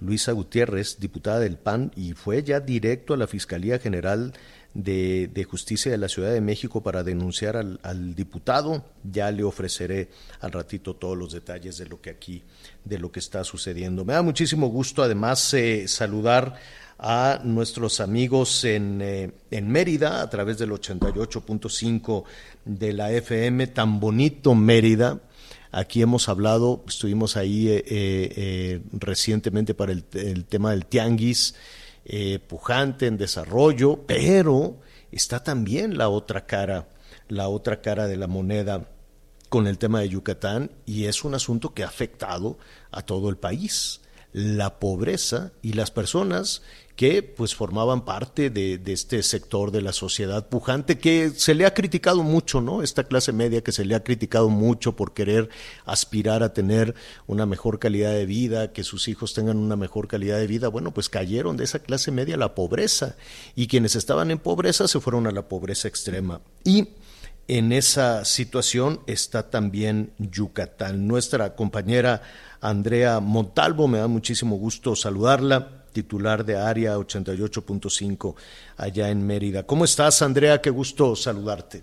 [0.00, 4.34] Luisa Gutiérrez, diputada del PAN, y fue ya directo a la Fiscalía General
[4.74, 8.84] de, de Justicia de la Ciudad de México para denunciar al, diputado.
[9.04, 10.08] Ya le ofreceré
[10.40, 12.42] al ratito todos los detalles de lo que aquí,
[12.84, 14.04] de lo que está sucediendo.
[14.04, 16.56] Me da muchísimo gusto además eh, saludar
[16.98, 22.24] a nuestros amigos en, eh, en, Mérida a través del 88.5
[22.64, 25.20] de la FM, tan bonito Mérida.
[25.72, 30.04] Aquí hemos hablado, estuvimos ahí eh, eh, recientemente para el,
[30.44, 31.54] tema del tianguis,
[32.48, 36.88] pujante en desarrollo, pero está también la otra cara,
[37.28, 38.88] la otra cara de la moneda
[39.48, 42.58] con el tema de Yucatán y es un asunto que ha afectado
[42.90, 44.00] a todo el país
[44.32, 46.62] la pobreza y las personas
[47.02, 51.66] que pues formaban parte de, de, este sector de la sociedad pujante que se le
[51.66, 52.80] ha criticado mucho, ¿no?
[52.80, 55.48] Esta clase media que se le ha criticado mucho por querer
[55.84, 56.94] aspirar a tener
[57.26, 60.94] una mejor calidad de vida, que sus hijos tengan una mejor calidad de vida, bueno,
[60.94, 63.16] pues cayeron de esa clase media a la pobreza
[63.56, 66.40] y quienes estaban en pobreza se fueron a la pobreza extrema.
[66.62, 66.90] Y
[67.48, 71.08] en esa situación está también Yucatán.
[71.08, 72.22] Nuestra compañera
[72.60, 78.34] Andrea Montalvo, me da muchísimo gusto saludarla, titular de Área 88.5
[78.76, 79.64] allá en Mérida.
[79.64, 80.60] ¿Cómo estás, Andrea?
[80.60, 81.82] Qué gusto saludarte.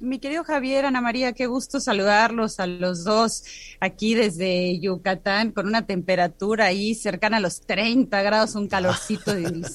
[0.00, 3.44] Mi querido Javier, Ana María, qué gusto saludarlos a los dos
[3.80, 9.32] aquí desde Yucatán con una temperatura ahí cercana a los 30 grados, un calorcito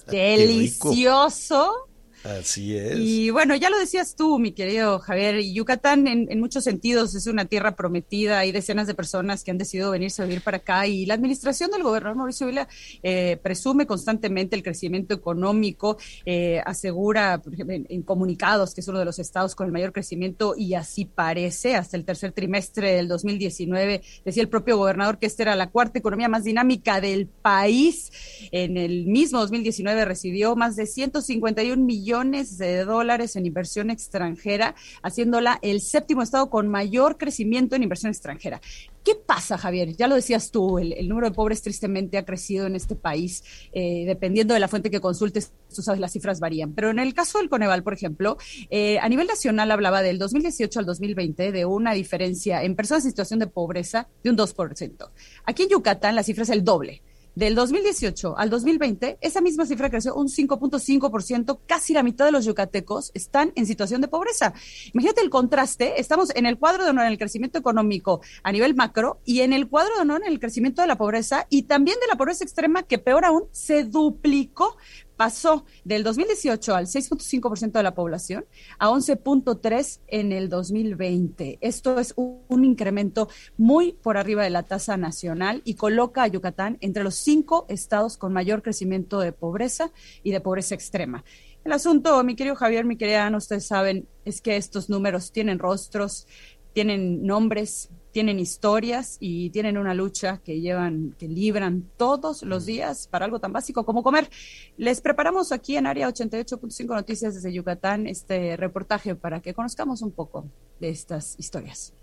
[0.07, 1.88] delicioso.
[2.23, 2.99] Así es.
[2.99, 7.45] Y bueno, ya lo decías tú, mi querido Javier, Yucatán en, muchos sentidos es una
[7.45, 11.05] tierra prometida, hay decenas de personas que han decidido venirse a vivir para acá y
[11.05, 12.67] la administración del gobernador Mauricio Vila
[13.03, 18.87] eh, presume constantemente el crecimiento económico, eh, asegura por ejemplo, en, en, comunicados que es
[18.89, 22.95] uno de los estados con el mayor crecimiento y así parece, hasta el tercer trimestre
[22.95, 27.27] del 2019, decía el propio gobernador que esta era la cuarta economía más dinámica del
[27.27, 28.11] país,
[28.51, 34.73] en el mismo 2019 recibió más de 151 millones millones de dólares en inversión extranjera,
[35.03, 38.59] haciéndola el séptimo estado con mayor crecimiento en inversión extranjera.
[39.03, 39.95] ¿Qué pasa, Javier?
[39.95, 43.43] Ya lo decías tú, el, el número de pobres tristemente ha crecido en este país,
[43.73, 46.73] eh, dependiendo de la fuente que consultes, tú sabes, las cifras varían.
[46.73, 48.37] Pero en el caso del Coneval, por ejemplo,
[48.71, 53.11] eh, a nivel nacional hablaba del 2018 al 2020 de una diferencia en personas en
[53.11, 55.11] situación de pobreza de un 2%.
[55.45, 57.03] Aquí en Yucatán la cifra es el doble
[57.35, 62.43] Del 2018 al 2020, esa misma cifra creció un 5.5%, casi la mitad de los
[62.43, 64.53] yucatecos están en situación de pobreza.
[64.93, 68.75] Imagínate el contraste, estamos en el cuadro de honor en el crecimiento económico a nivel
[68.75, 71.97] macro y en el cuadro de honor en el crecimiento de la pobreza y también
[72.01, 74.75] de la pobreza extrema que peor aún se duplicó
[75.19, 78.45] pasó del 2018 al 6.5% de la población
[78.77, 81.57] a 11.3% en el 2020.
[81.59, 83.27] Esto es un, incremento
[83.57, 88.15] muy por arriba de la tasa nacional y coloca a Yucatán entre los cinco estados
[88.15, 89.91] con mayor crecimiento de pobreza
[90.23, 91.25] y de pobreza extrema.
[91.65, 95.59] El asunto, mi querido Javier, mi querida Ana, ustedes saben, es que estos números tienen
[95.59, 96.27] rostros,
[96.71, 103.07] tienen nombres, tienen historias y tienen una lucha que llevan, que libran todos los días
[103.07, 104.29] para algo tan básico como comer.
[104.77, 110.11] Les preparamos aquí en Área 88.5 Noticias desde Yucatán este reportaje para que conozcamos un
[110.11, 110.45] poco
[110.79, 111.93] de estas historias.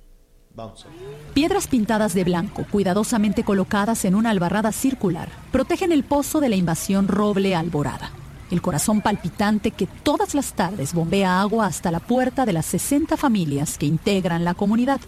[0.54, 0.86] Vamos.
[1.34, 6.56] Piedras pintadas de blanco, cuidadosamente colocadas en una albarrada circular, protegen el pozo de la
[6.56, 8.10] invasión roble alborada.
[8.50, 13.16] El corazón palpitante que todas las tardes bombea agua hasta la puerta de las 60
[13.16, 15.00] familias que integran la comunidad.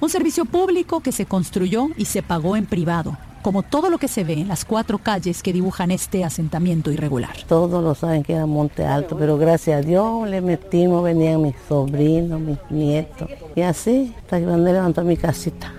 [0.00, 4.08] Un servicio público que se construyó y se pagó en privado, como todo lo que
[4.08, 7.36] se ve en las cuatro calles que dibujan este asentamiento irregular.
[7.46, 11.54] Todos lo saben que era Monte Alto, pero gracias a Dios le metimos, venían mis
[11.68, 15.74] sobrinos, mis nietos, y así hasta que levantó mi casita.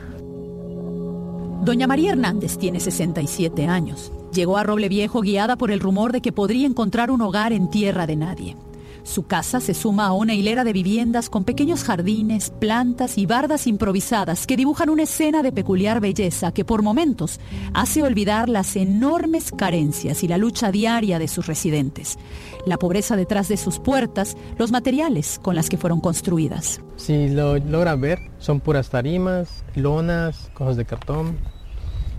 [1.64, 4.12] Doña María Hernández tiene 67 años.
[4.34, 7.70] Llegó a Roble Viejo guiada por el rumor de que podría encontrar un hogar en
[7.70, 8.56] tierra de nadie.
[9.04, 13.68] Su casa se suma a una hilera de viviendas con pequeños jardines, plantas y bardas
[13.68, 17.40] improvisadas que dibujan una escena de peculiar belleza que por momentos
[17.74, 22.20] hace olvidar las enormes carencias y la lucha diaria de sus residentes,
[22.66, 26.82] la pobreza detrás de sus puertas, los materiales con las que fueron construidas.
[26.96, 31.38] Si lo logran ver, son puras tarimas, lonas, cosas de cartón.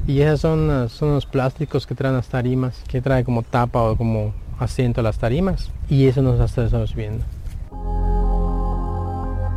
[0.05, 3.97] Y esas son, son los plásticos que traen las tarimas, que trae como tapa o
[3.97, 7.25] como asiento a las tarimas y eso nos estamos viendo.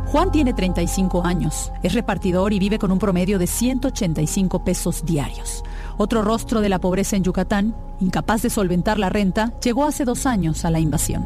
[0.06, 5.64] Juan tiene 35 años, es repartidor y vive con un promedio de 185 pesos diarios.
[5.98, 10.24] Otro rostro de la pobreza en Yucatán, incapaz de solventar la renta, llegó hace dos
[10.24, 11.24] años a la invasión.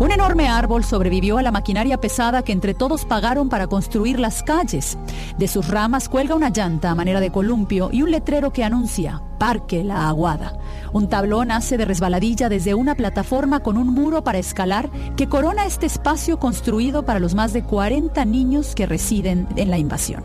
[0.00, 4.42] Un enorme árbol sobrevivió a la maquinaria pesada que entre todos pagaron para construir las
[4.42, 4.98] calles.
[5.38, 9.22] De sus ramas cuelga una llanta a manera de columpio y un letrero que anuncia
[9.38, 10.58] Parque La Aguada.
[10.92, 15.64] Un tablón hace de resbaladilla desde una plataforma con un muro para escalar que corona
[15.64, 20.24] este espacio construido para los más de 40 niños que residen en la invasión.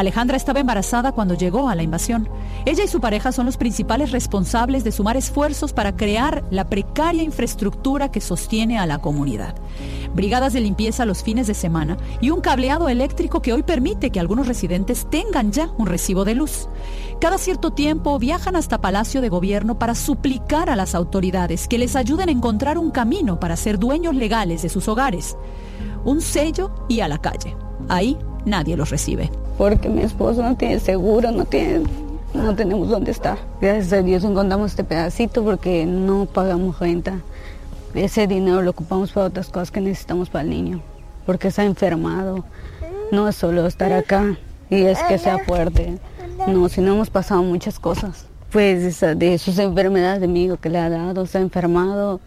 [0.00, 2.26] Alejandra estaba embarazada cuando llegó a la invasión.
[2.64, 7.22] Ella y su pareja son los principales responsables de sumar esfuerzos para crear la precaria
[7.22, 9.54] infraestructura que sostiene a la comunidad.
[10.14, 14.20] Brigadas de limpieza los fines de semana y un cableado eléctrico que hoy permite que
[14.20, 16.68] algunos residentes tengan ya un recibo de luz.
[17.20, 21.94] Cada cierto tiempo viajan hasta Palacio de Gobierno para suplicar a las autoridades que les
[21.94, 25.36] ayuden a encontrar un camino para ser dueños legales de sus hogares.
[26.04, 27.54] Un sello y a la calle.
[27.90, 29.30] Ahí nadie los recibe.
[29.58, 31.82] Porque mi esposo no tiene seguro, no tiene,
[32.32, 33.36] no tenemos dónde estar.
[33.60, 37.20] Gracias a Dios encontramos este pedacito porque no pagamos renta.
[37.92, 40.80] Ese dinero lo ocupamos para otras cosas que necesitamos para el niño,
[41.26, 42.44] porque está enfermado.
[43.10, 44.38] No es solo estar acá
[44.70, 45.98] y es que sea fuerte.
[46.46, 48.26] No, si no hemos pasado muchas cosas.
[48.52, 52.20] Pues de sus enfermedades de mi hijo que le ha dado, se ha enfermado.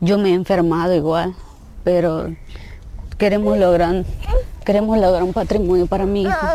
[0.00, 1.34] Yo me he enfermado igual,
[1.82, 2.28] pero
[3.18, 4.04] queremos lograr
[4.68, 6.46] Queremos lograr un patrimonio para mi hijo.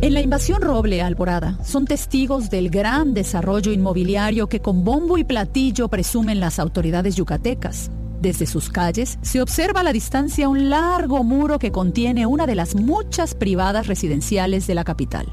[0.00, 5.24] En la invasión Roble Alborada son testigos del gran desarrollo inmobiliario que con bombo y
[5.24, 7.90] platillo presumen las autoridades yucatecas.
[8.20, 12.54] Desde sus calles se observa a la distancia un largo muro que contiene una de
[12.54, 15.26] las muchas privadas residenciales de la capital.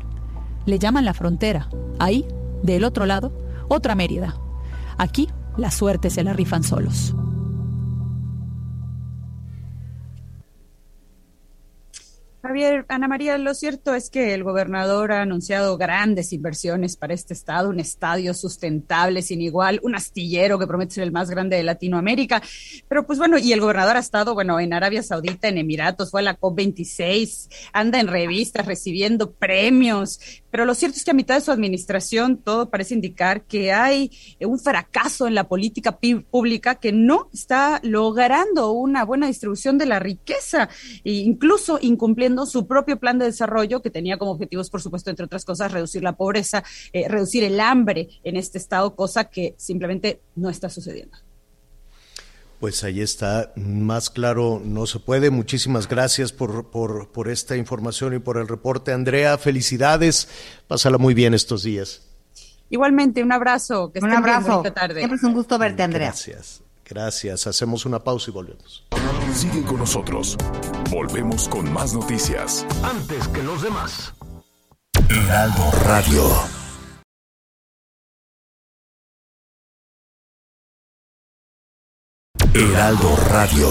[0.66, 1.70] Le llaman la frontera.
[2.00, 2.26] Ahí,
[2.64, 3.32] del otro lado,
[3.68, 4.36] otra Mérida.
[4.98, 7.14] Aquí, la suerte se la rifan solos.
[12.48, 17.34] Javier, Ana María, lo cierto es que el gobernador ha anunciado grandes inversiones para este
[17.34, 21.64] estado, un estadio sustentable sin igual, un astillero que promete ser el más grande de
[21.64, 22.42] Latinoamérica.
[22.88, 26.22] Pero pues bueno, y el gobernador ha estado, bueno, en Arabia Saudita, en Emiratos, fue
[26.22, 30.22] a la COP26, anda en revistas recibiendo premios,
[30.52, 34.12] pero lo cierto es que a mitad de su administración todo parece indicar que hay
[34.40, 40.00] un fracaso en la política pública que no está logrando una buena distribución de la
[40.00, 40.70] riqueza
[41.04, 45.26] e incluso incumpliendo su propio plan de desarrollo que tenía como objetivos, por supuesto, entre
[45.26, 50.22] otras cosas, reducir la pobreza, eh, reducir el hambre en este estado, cosa que simplemente
[50.36, 51.27] no está sucediendo.
[52.60, 55.30] Pues ahí está, más claro no se puede.
[55.30, 58.94] Muchísimas gracias por, por, por esta información y por el reporte.
[58.94, 60.28] Andrea, felicidades.
[60.68, 62.02] Pásala muy bien estos días.
[62.70, 63.92] Igualmente, un abrazo.
[63.92, 64.64] Que un abrazo.
[64.74, 65.00] tarde.
[65.02, 66.08] Siempre es un gusto verte, Andrea.
[66.08, 66.64] Gracias.
[66.84, 67.48] Gracias.
[67.48, 68.86] Hacemos una pausa y volvemos.
[69.34, 70.38] Sigue con nosotros.
[70.90, 72.66] Volvemos con más noticias.
[72.84, 74.14] Antes que los demás.
[75.10, 76.57] Heraldo Radio.
[82.54, 83.68] Heraldo Radio.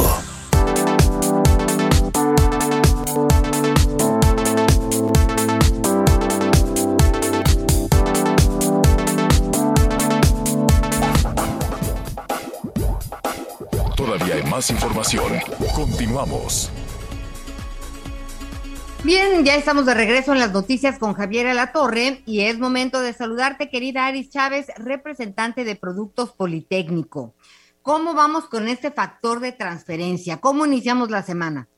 [13.97, 15.33] Todavía hay más información.
[15.74, 16.70] Continuamos.
[19.07, 23.12] Bien, ya estamos de regreso en las noticias con Javier Alatorre y es momento de
[23.12, 27.36] saludarte, querida Aris Chávez, representante de Productos Politécnico.
[27.87, 30.41] ¿Cómo vamos con este factor de transferencia?
[30.41, 31.68] ¿Cómo iniciamos la semana?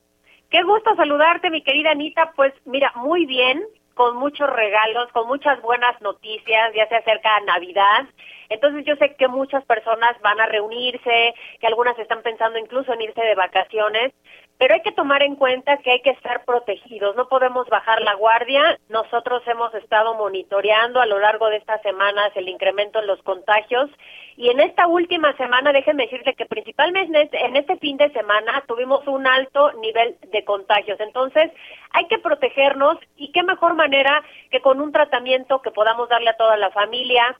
[0.49, 2.33] Qué gusto saludarte, mi querida Anita.
[2.35, 3.61] Pues mira, muy bien,
[3.93, 8.07] con muchos regalos, con muchas buenas noticias, ya se acerca Navidad.
[8.49, 13.01] Entonces yo sé que muchas personas van a reunirse, que algunas están pensando incluso en
[13.01, 14.11] irse de vacaciones,
[14.59, 18.13] pero hay que tomar en cuenta que hay que estar protegidos, no podemos bajar la
[18.15, 18.77] guardia.
[18.89, 23.89] Nosotros hemos estado monitoreando a lo largo de estas semanas el incremento en los contagios
[24.35, 29.07] y en esta última semana, déjenme decirle que principalmente en este fin de semana tuvimos
[29.07, 30.99] un alto nivel de contagios.
[30.99, 31.51] Entonces,
[31.91, 36.37] hay que protegernos y qué mejor manera que con un tratamiento que podamos darle a
[36.37, 37.39] toda la familia,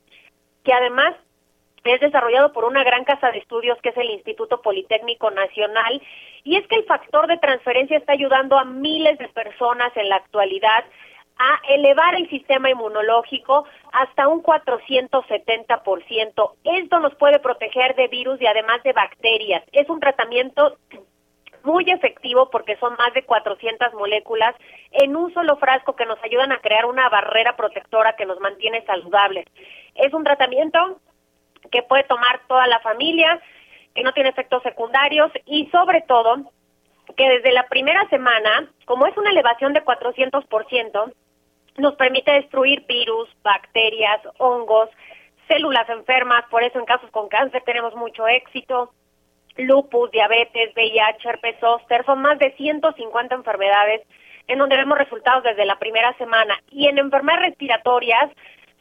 [0.63, 1.15] que además
[1.83, 6.01] es desarrollado por una gran casa de estudios que es el Instituto Politécnico Nacional
[6.43, 10.17] y es que el factor de transferencia está ayudando a miles de personas en la
[10.17, 10.85] actualidad
[11.39, 16.51] a elevar el sistema inmunológico hasta un 470%.
[16.65, 19.63] Esto nos puede proteger de virus y además de bacterias.
[19.71, 20.77] Es un tratamiento
[21.63, 24.55] muy efectivo porque son más de 400 moléculas
[24.91, 28.85] en un solo frasco que nos ayudan a crear una barrera protectora que nos mantiene
[28.85, 29.45] saludables.
[29.95, 30.99] Es un tratamiento
[31.71, 33.39] que puede tomar toda la familia,
[33.93, 36.51] que no tiene efectos secundarios y sobre todo
[37.15, 41.13] que desde la primera semana, como es una elevación de 400%,
[41.77, 44.89] nos permite destruir virus, bacterias, hongos,
[45.47, 48.91] células enfermas, por eso en casos con cáncer tenemos mucho éxito,
[49.57, 54.01] lupus, diabetes, VIH, herpes zóster, son más de 150 enfermedades
[54.47, 56.59] en donde vemos resultados desde la primera semana.
[56.71, 58.31] Y en enfermedades respiratorias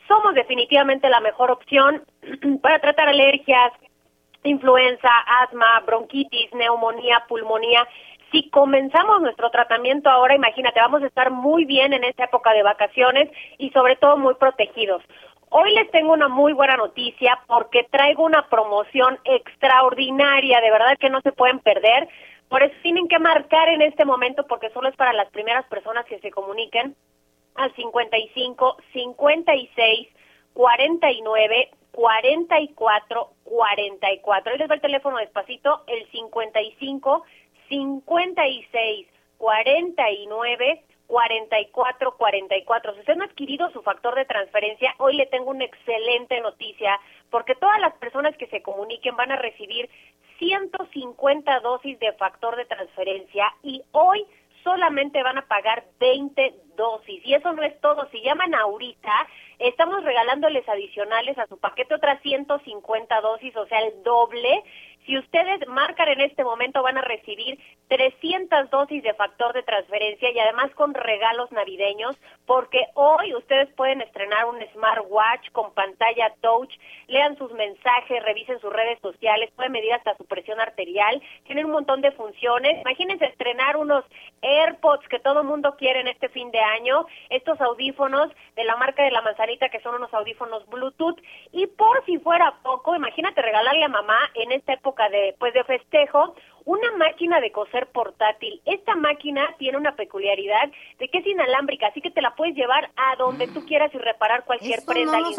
[0.09, 2.03] somos definitivamente la mejor opción
[2.63, 3.73] para tratar alergias,
[4.43, 5.11] influenza,
[5.43, 7.87] asma, bronquitis, neumonía, pulmonía.
[8.33, 12.63] Si comenzamos nuestro tratamiento ahora, imagínate, vamos a estar muy bien en esta época de
[12.63, 15.03] vacaciones y sobre todo muy protegidos.
[15.51, 21.09] Hoy les tengo una muy buena noticia porque traigo una promoción extraordinaria, de verdad que
[21.09, 22.09] no se pueden perder.
[22.51, 26.05] Por eso tienen que marcar en este momento porque solo es para las primeras personas
[26.05, 26.95] que se comuniquen
[27.59, 30.09] al 55 56
[30.55, 34.53] 49 44 44.
[34.53, 37.25] Ahí les va el teléfono despacito, el 55
[37.69, 39.07] 56
[39.39, 42.95] 49 44 44.
[42.95, 47.01] Si usted no ha adquirido su factor de transferencia, hoy le tengo una excelente noticia,
[47.31, 49.91] porque todas las personas que se comuniquen van a recibir
[50.39, 54.25] 150 dosis de factor de transferencia y hoy
[54.69, 57.25] solamente van a pagar 20 dosis.
[57.25, 58.07] Y eso no es todo.
[58.11, 59.11] Si llaman ahorita,
[59.59, 64.63] estamos regalándoles adicionales a su paquete otras 150 dosis, o sea, el doble.
[65.07, 70.31] Si ustedes marcan en este momento, van a recibir 300 dosis de factor de transferencia
[70.31, 76.71] y además con regalos navideños, porque hoy ustedes pueden estrenar un smartwatch con pantalla touch,
[77.07, 81.73] lean sus mensajes, revisen sus redes sociales, pueden medir hasta su presión arterial, tienen un
[81.73, 82.79] montón de funciones.
[82.83, 84.05] Imagínense estrenar unos
[84.43, 89.03] AirPods que todo mundo quiere en este fin de año, estos audífonos de la marca
[89.03, 89.23] de la
[89.71, 91.19] que son unos audífonos Bluetooth
[91.53, 95.65] y por si fuera poco, imagínate regalarle a mamá en esta época de pues de
[95.65, 96.35] festejo
[96.65, 98.61] una máquina de coser portátil.
[98.67, 102.91] Esta máquina tiene una peculiaridad de que es inalámbrica, así que te la puedes llevar
[102.95, 105.31] a donde tú quieras y reparar cualquier prenda no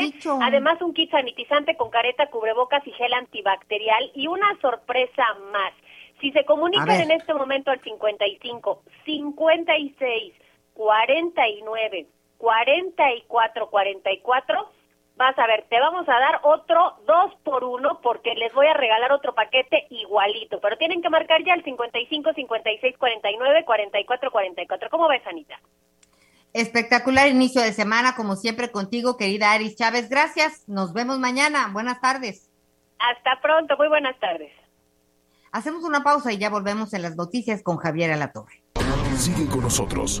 [0.00, 0.38] Dicho.
[0.40, 5.74] Además, un kit sanitizante con careta, cubrebocas y gel antibacterial y una sorpresa más.
[6.22, 10.34] Si se comunican en este momento al 55 56
[10.72, 12.06] 49
[12.38, 14.70] 44 44
[15.18, 18.74] vas a ver, te vamos a dar otro dos por uno porque les voy a
[18.74, 24.90] regalar otro paquete igualito, pero tienen que marcar ya el 55 56 49 44 44.
[24.90, 25.60] ¿Cómo ves, Anita?
[26.54, 30.08] Espectacular inicio de semana, como siempre contigo, querida Aris Chávez.
[30.08, 31.68] Gracias, nos vemos mañana.
[31.72, 32.48] Buenas tardes.
[32.98, 34.52] Hasta pronto, muy buenas tardes.
[35.50, 38.62] Hacemos una pausa y ya volvemos en las noticias con Javier Alatorre.
[39.16, 40.20] Sigue con nosotros.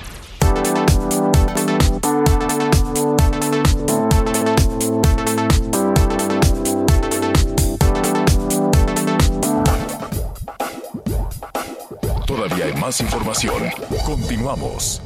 [12.99, 13.63] Información.
[14.05, 15.01] Continuamos.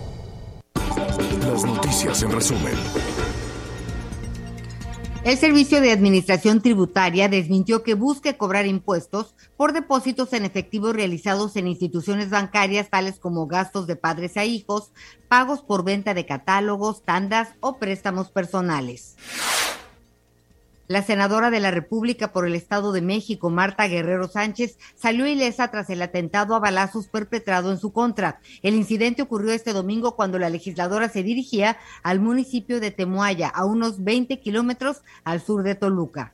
[1.41, 2.73] Las noticias en resumen.
[5.25, 11.55] El Servicio de Administración Tributaria desmintió que busque cobrar impuestos por depósitos en efectivo realizados
[11.55, 14.91] en instituciones bancarias tales como gastos de padres a hijos,
[15.27, 19.15] pagos por venta de catálogos, tandas o préstamos personales.
[20.88, 25.71] La senadora de la República por el Estado de México, Marta Guerrero Sánchez, salió ilesa
[25.71, 28.39] tras el atentado a balazos perpetrado en su contra.
[28.61, 33.65] El incidente ocurrió este domingo cuando la legisladora se dirigía al municipio de Temuaya, a
[33.65, 36.33] unos 20 kilómetros al sur de Toluca.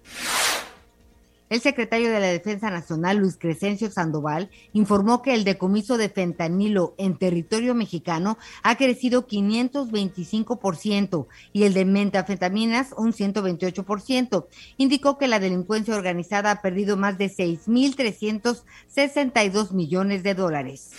[1.52, 6.96] El secretario de la Defensa Nacional, Luis Crescencio Sandoval, informó que el decomiso de fentanilo
[6.98, 14.46] en territorio mexicano ha crecido 525% y el de metafetaminas un 128%.
[14.78, 20.92] Indicó que la delincuencia organizada ha perdido más de 6.362 millones de dólares.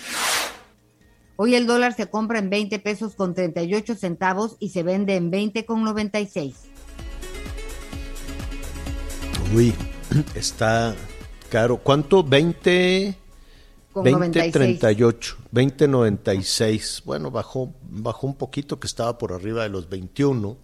[1.36, 5.30] Hoy el dólar se compra en 20 pesos con 38 centavos y se vende en
[5.30, 6.56] 20 con 96.
[9.54, 9.74] Uy,
[10.34, 10.94] está
[11.50, 11.78] caro.
[11.78, 12.22] ¿Cuánto?
[12.22, 13.18] 20...
[13.92, 14.52] Con 20, 96.
[14.52, 17.02] 38, 20, 96.
[17.04, 20.56] Bueno, bajó, bajó un poquito que estaba por arriba de los 21.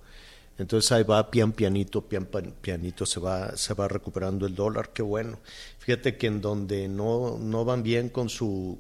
[0.57, 5.03] Entonces ahí va pian pianito, pian pianito se va, se va recuperando el dólar, qué
[5.03, 5.39] bueno.
[5.79, 8.79] Fíjate que en donde no, no van bien con su,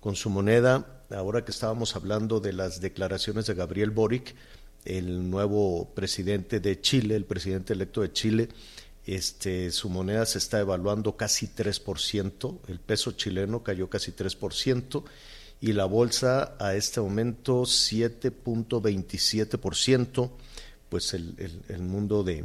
[0.00, 4.34] con su moneda, ahora que estábamos hablando de las declaraciones de Gabriel Boric,
[4.84, 8.48] el nuevo presidente de Chile, el presidente electo de Chile,
[9.06, 15.04] este, su moneda se está evaluando casi 3%, el peso chileno cayó casi 3%
[15.60, 20.30] y la bolsa a este momento 7.27%,
[20.88, 21.34] pues el,
[21.68, 22.44] el- mundo de,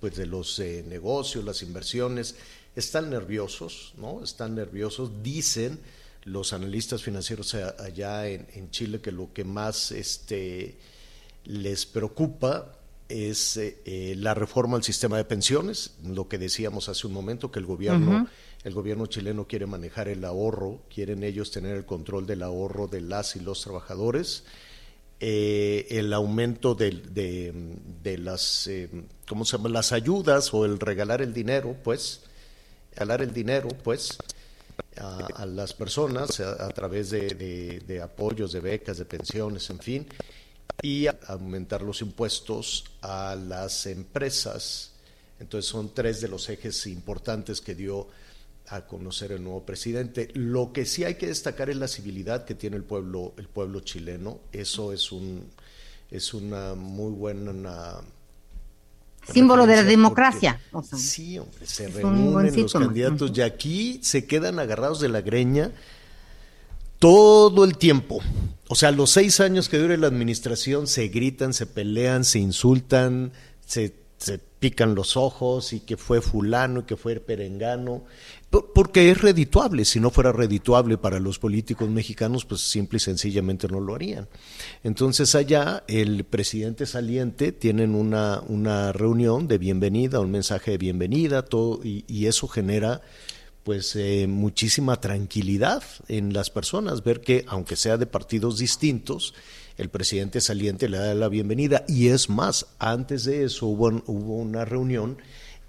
[0.00, 2.34] pues de los eh, negocios, las inversiones,
[2.76, 4.22] están nerviosos, ¿no?
[4.22, 5.78] Están nerviosos, dicen
[6.24, 10.76] los analistas financieros allá en, en Chile que lo que más este,
[11.44, 12.76] les preocupa
[13.10, 17.50] es eh, eh, la reforma al sistema de pensiones, lo que decíamos hace un momento,
[17.50, 18.28] que el gobierno,
[18.64, 23.00] el gobierno chileno quiere manejar el ahorro, quieren ellos tener el control del ahorro de
[23.00, 24.44] las y los trabajadores,
[25.20, 27.52] eh, el aumento del- de,
[28.02, 28.88] de las, eh,
[29.28, 29.68] ¿cómo se llama?
[29.68, 32.22] Las ayudas o el regalar el dinero, pues,
[32.92, 34.16] regalar el dinero, pues,
[34.96, 39.68] a, a las personas a, a través de, de- de apoyos, de becas, de pensiones,
[39.70, 40.06] en fin,
[40.82, 44.92] y aumentar los impuestos a las empresas.
[45.38, 48.08] Entonces son tres de los ejes importantes que dio
[48.68, 50.28] a conocer el nuevo presidente.
[50.34, 53.80] Lo que sí hay que destacar es la civilidad que tiene el pueblo, el pueblo
[53.80, 54.40] chileno.
[54.52, 55.48] Eso es un
[56.10, 58.00] es una muy buena
[59.32, 60.60] Símbolo de la democracia.
[60.72, 65.08] porque- o sea, sí, hombre, se reúnen los candidatos y aquí se quedan agarrados de
[65.08, 65.70] la greña
[67.00, 68.20] todo el tiempo.
[68.68, 73.32] O sea, los seis años que dure la administración se gritan, se pelean, se insultan,
[73.66, 78.04] se, se pican los ojos y que fue fulano y que fue perengano.
[78.50, 79.84] Por- Porque es redituable.
[79.84, 84.28] Si no fuera redituable para los políticos mexicanos, pues simple y sencillamente no lo harían.
[84.84, 91.42] Entonces allá el presidente saliente tienen una, una reunión de bienvenida, un mensaje de bienvenida,
[91.42, 93.00] todo, y, y eso genera
[93.64, 99.34] pues eh, muchísima tranquilidad en las personas, ver que aunque sea de partidos distintos,
[99.76, 101.84] el presidente saliente le da la bienvenida.
[101.88, 105.18] Y es más, antes de eso hubo, hubo una reunión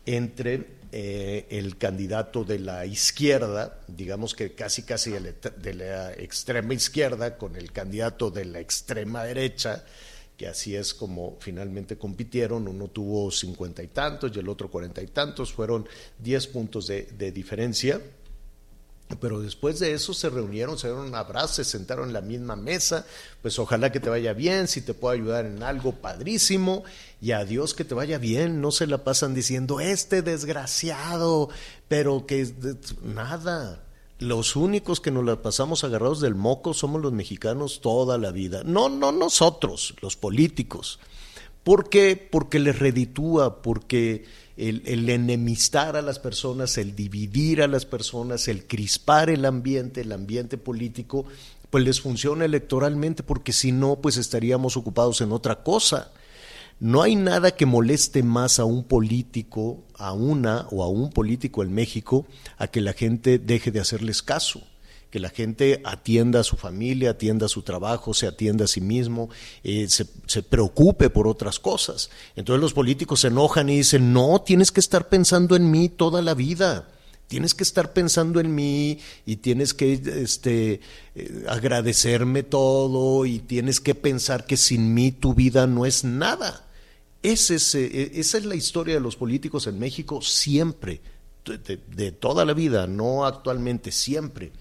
[0.05, 6.11] entre eh, el candidato de la izquierda, digamos que casi casi de la- de la
[6.13, 9.85] extrema izquierda, con el candidato de la extrema derecha,
[10.41, 12.67] que así es como finalmente compitieron.
[12.67, 15.87] Uno tuvo cincuenta y tantos y el otro cuarenta y tantos, fueron
[16.17, 18.01] diez puntos de, diferencia.
[19.19, 22.55] Pero después de eso se reunieron, se dieron un abrazo, se sentaron en la misma
[22.55, 23.05] mesa,
[23.43, 26.85] pues ojalá que te vaya bien, si te puedo ayudar en algo, padrísimo,
[27.21, 31.49] y adiós que te vaya bien, no se la pasan diciendo, este desgraciado,
[31.87, 32.51] pero que
[33.03, 33.83] nada,
[34.21, 38.61] los únicos que nos la pasamos agarrados del moco somos los mexicanos toda la vida.
[38.63, 40.99] No, no nosotros, los políticos.
[41.63, 42.15] ¿Por qué?
[42.31, 44.25] Porque les reditúa, porque
[44.57, 50.01] el, el, enemistar a las personas, el dividir a las personas, el crispar el ambiente,
[50.01, 51.25] el ambiente político,
[51.71, 56.11] pues les funciona electoralmente, porque si no, pues estaríamos ocupados en otra cosa.
[56.81, 61.61] No hay nada que moleste más a un político, a una o a un político
[61.61, 62.25] en México,
[62.57, 64.63] a que la gente deje de hacerles caso
[65.11, 68.79] que la gente atienda a su familia, atienda a su trabajo, se atienda a sí
[68.79, 69.29] mismo,
[69.61, 72.09] eh, se, preocupe por otras cosas.
[72.35, 76.21] Entonces los políticos se enojan y dicen, no, tienes que estar pensando en mí toda
[76.21, 76.87] la vida.
[77.27, 80.79] Tienes que estar pensando en mí y tienes que este,
[81.15, 86.70] eh, agradecerme todo y tienes que pensar que sin mí tu vida no es nada.
[87.23, 91.01] Eh, esa es la historia de los políticos en México siempre,
[91.45, 94.51] de, de toda la vida, no actualmente, siempre.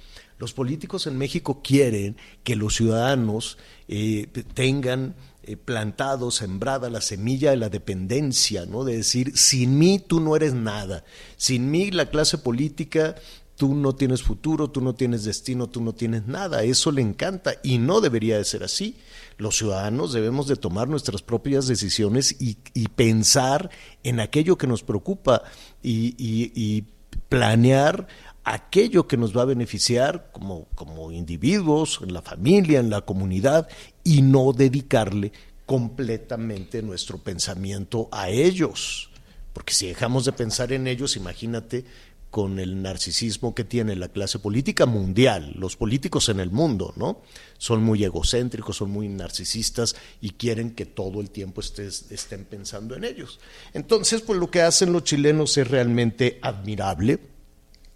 [0.41, 3.59] Los políticos en México quieren que los ciudadanos
[3.89, 8.85] eh, tengan eh, plantado, sembrada la semilla de la dependencia, ¿no?
[8.85, 11.05] De decir, sin mí tú no eres nada,
[11.37, 13.17] sin mí la clase política
[13.61, 16.63] tú no tienes futuro, tú no tienes destino, tú no tienes nada.
[16.63, 18.97] Eso le encanta y no debería de ser así.
[19.37, 22.55] Los ciudadanos debemos de tomar nuestras propias decisiones y,
[22.97, 23.69] pensar
[24.03, 25.43] en aquello que nos preocupa
[25.83, 26.85] y,
[27.29, 28.09] planear
[28.45, 33.69] aquello que nos va a beneficiar como individuos, en la familia, en la comunidad,
[34.03, 35.33] y no dedicarle
[35.67, 39.11] completamente nuestro pensamiento a ellos.
[39.53, 41.85] Porque si dejamos de pensar en ellos, imagínate
[42.31, 47.21] con el narcisismo que tiene la clase política mundial, los políticos en el mundo, ¿no?
[47.59, 52.95] Son muy egocéntricos, son muy narcisistas y quieren que todo el tiempo estés, estén pensando
[52.95, 53.41] en ellos.
[53.75, 57.19] Entonces, pues lo que hacen los chilenos es realmente admirable,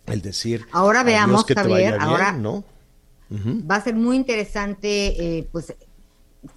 [0.07, 2.65] el decir ahora veamos que Javier bien, ahora ¿no?
[3.31, 3.71] uh -huh.
[3.71, 5.75] va a ser muy interesante eh, pues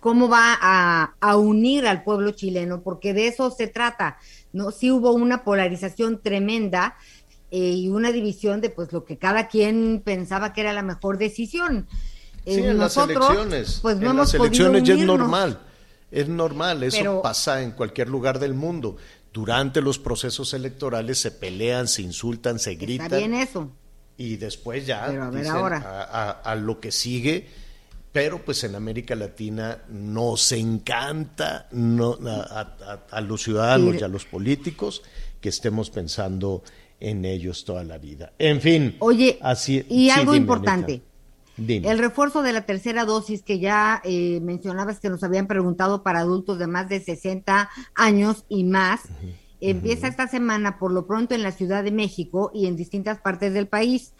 [0.01, 4.17] cómo va a, a, unir al pueblo chileno porque de eso se trata
[4.51, 6.97] no sí hubo una polarización tremenda
[7.51, 11.17] eh, y una división de pues lo que cada quien pensaba que era la mejor
[11.17, 11.87] decisión
[12.45, 15.59] sí, eh, en nosotros, las elecciones pues no en hemos las elecciones ya es normal
[16.09, 18.97] es normal eso Pero, pasa en cualquier lugar del mundo
[19.37, 23.05] durante los procesos electorales se pelean, se insultan, se gritan.
[23.05, 23.69] Está bien eso.
[24.17, 25.77] Y después ya Pero a ver dicen ahora.
[25.77, 27.47] A, a, a, lo que sigue.
[28.11, 34.25] Pero pues en América Latina nos encanta no, a, a, los ciudadanos y a los
[34.25, 35.03] políticos
[35.39, 36.63] que estemos pensando
[36.99, 38.33] en ellos toda la vida.
[38.39, 38.95] En fin.
[38.99, 41.01] Oye, así, y sí, algo dime, importante.
[41.57, 41.89] Dime.
[41.89, 46.19] El refuerzo de la tercera dosis que ya eh, mencionabas que nos habían preguntado para
[46.19, 49.33] adultos de más de 60 años y más, uh -huh.
[49.61, 50.11] empieza uh -huh.
[50.11, 53.67] esta semana por lo pronto en la Ciudad de México y en distintas partes del
[53.67, 54.13] país.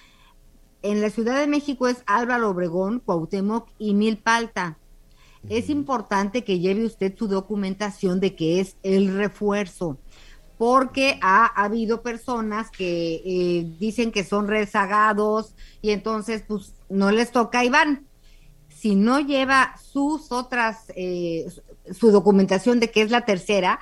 [0.82, 4.78] En la Ciudad de México es Álvaro Obregón, Cuauhtémoc y Milpalta.
[5.43, 5.57] Uh -huh.
[5.57, 9.99] Es importante que lleve usted su documentación de que es el refuerzo
[10.57, 17.11] porque ha, ha, habido personas que eh, dicen que son rezagados y entonces pues no
[17.11, 18.07] les toca y van.
[18.69, 21.47] Si no lleva sus otras, eh,
[21.91, 23.79] su documentación de que es la tercera,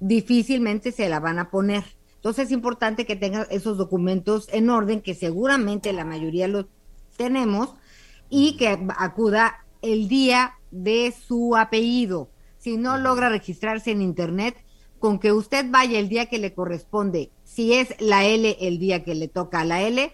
[0.00, 1.84] difícilmente se la van a poner.
[2.16, 6.66] Entonces es importante que tenga esos documentos en orden, que seguramente la mayoría los
[7.16, 7.74] tenemos,
[8.28, 12.30] y que acuda el día de su apellido.
[12.58, 14.56] Si no logra registrarse en internet,
[14.98, 19.04] con que usted vaya el día que le corresponde, si es la L el día
[19.04, 20.12] que le toca a la L,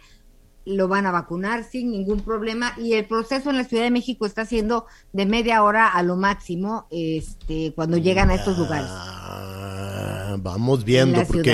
[0.66, 4.24] lo van a vacunar sin ningún problema y el proceso en la Ciudad de México
[4.24, 8.88] está siendo de media hora a lo máximo este cuando llegan a estos lugares.
[8.90, 11.52] Ah, vamos viendo porque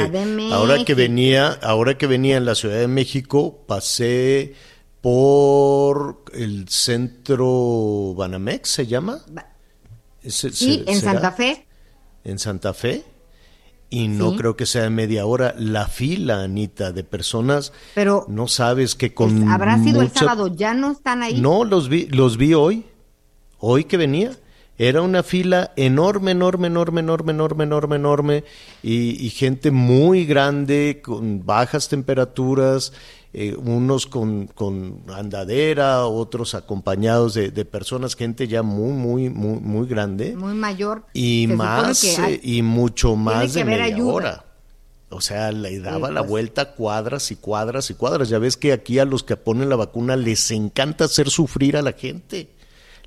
[0.52, 4.54] ahora que venía, ahora que venía en la Ciudad de México pasé
[5.00, 9.20] por el centro Banamex se llama.
[10.22, 11.12] ¿Ese, sí, se, en será?
[11.12, 11.66] Santa Fe.
[12.22, 13.04] En Santa Fe
[13.90, 14.36] y no ¿Sí?
[14.36, 17.72] creo que sea media hora la fila, Anita, de personas.
[17.94, 20.12] Pero no sabes que con habrá sido mucha...
[20.20, 21.40] el sábado, ya no están ahí.
[21.40, 22.86] No, los vi, los vi hoy,
[23.58, 24.32] hoy que venía.
[24.78, 28.44] Era una fila enorme, enorme, enorme, enorme, enorme, enorme, enorme,
[28.82, 32.94] y, y gente muy grande, con bajas temperaturas,
[33.32, 39.60] eh, unos con, con, andadera, otros acompañados de, de, personas, gente ya muy, muy, muy,
[39.60, 40.34] muy grande.
[40.34, 41.04] Muy mayor.
[41.12, 44.12] Y más, hay, eh, y mucho más de media ayuda.
[44.12, 44.44] hora.
[45.10, 46.30] O sea, le daba sí, la pues.
[46.30, 48.28] vuelta cuadras y cuadras y cuadras.
[48.28, 51.82] Ya ves que aquí a los que ponen la vacuna les encanta hacer sufrir a
[51.82, 52.50] la gente.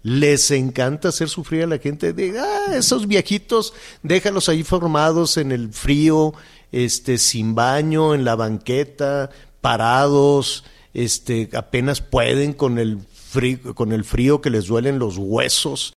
[0.03, 5.53] Les encanta hacer sufrir a la gente de, ah, esos viejitos, déjalos ahí formados en
[5.53, 6.33] el frío,
[6.73, 9.29] este, sin baño, en la banqueta,
[9.63, 15.93] parados, este, apenas pueden con el frío, con el frío que les duelen los huesos.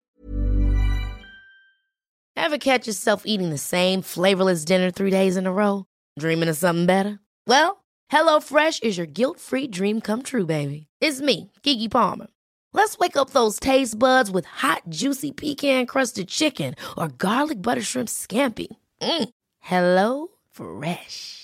[2.36, 5.86] Ever catch yourself eating the same flavorless dinner three days in a row?
[6.18, 7.18] Dreaming of something better?
[7.46, 10.86] Well, HelloFresh is your guilt-free dream come true, baby.
[11.00, 12.26] It's me, Kiki Palmer.
[12.74, 18.08] Let's wake up those taste buds with hot, juicy pecan-crusted chicken or garlic butter shrimp
[18.08, 18.66] scampi.
[19.00, 19.28] Mm.
[19.60, 21.43] Hello Fresh.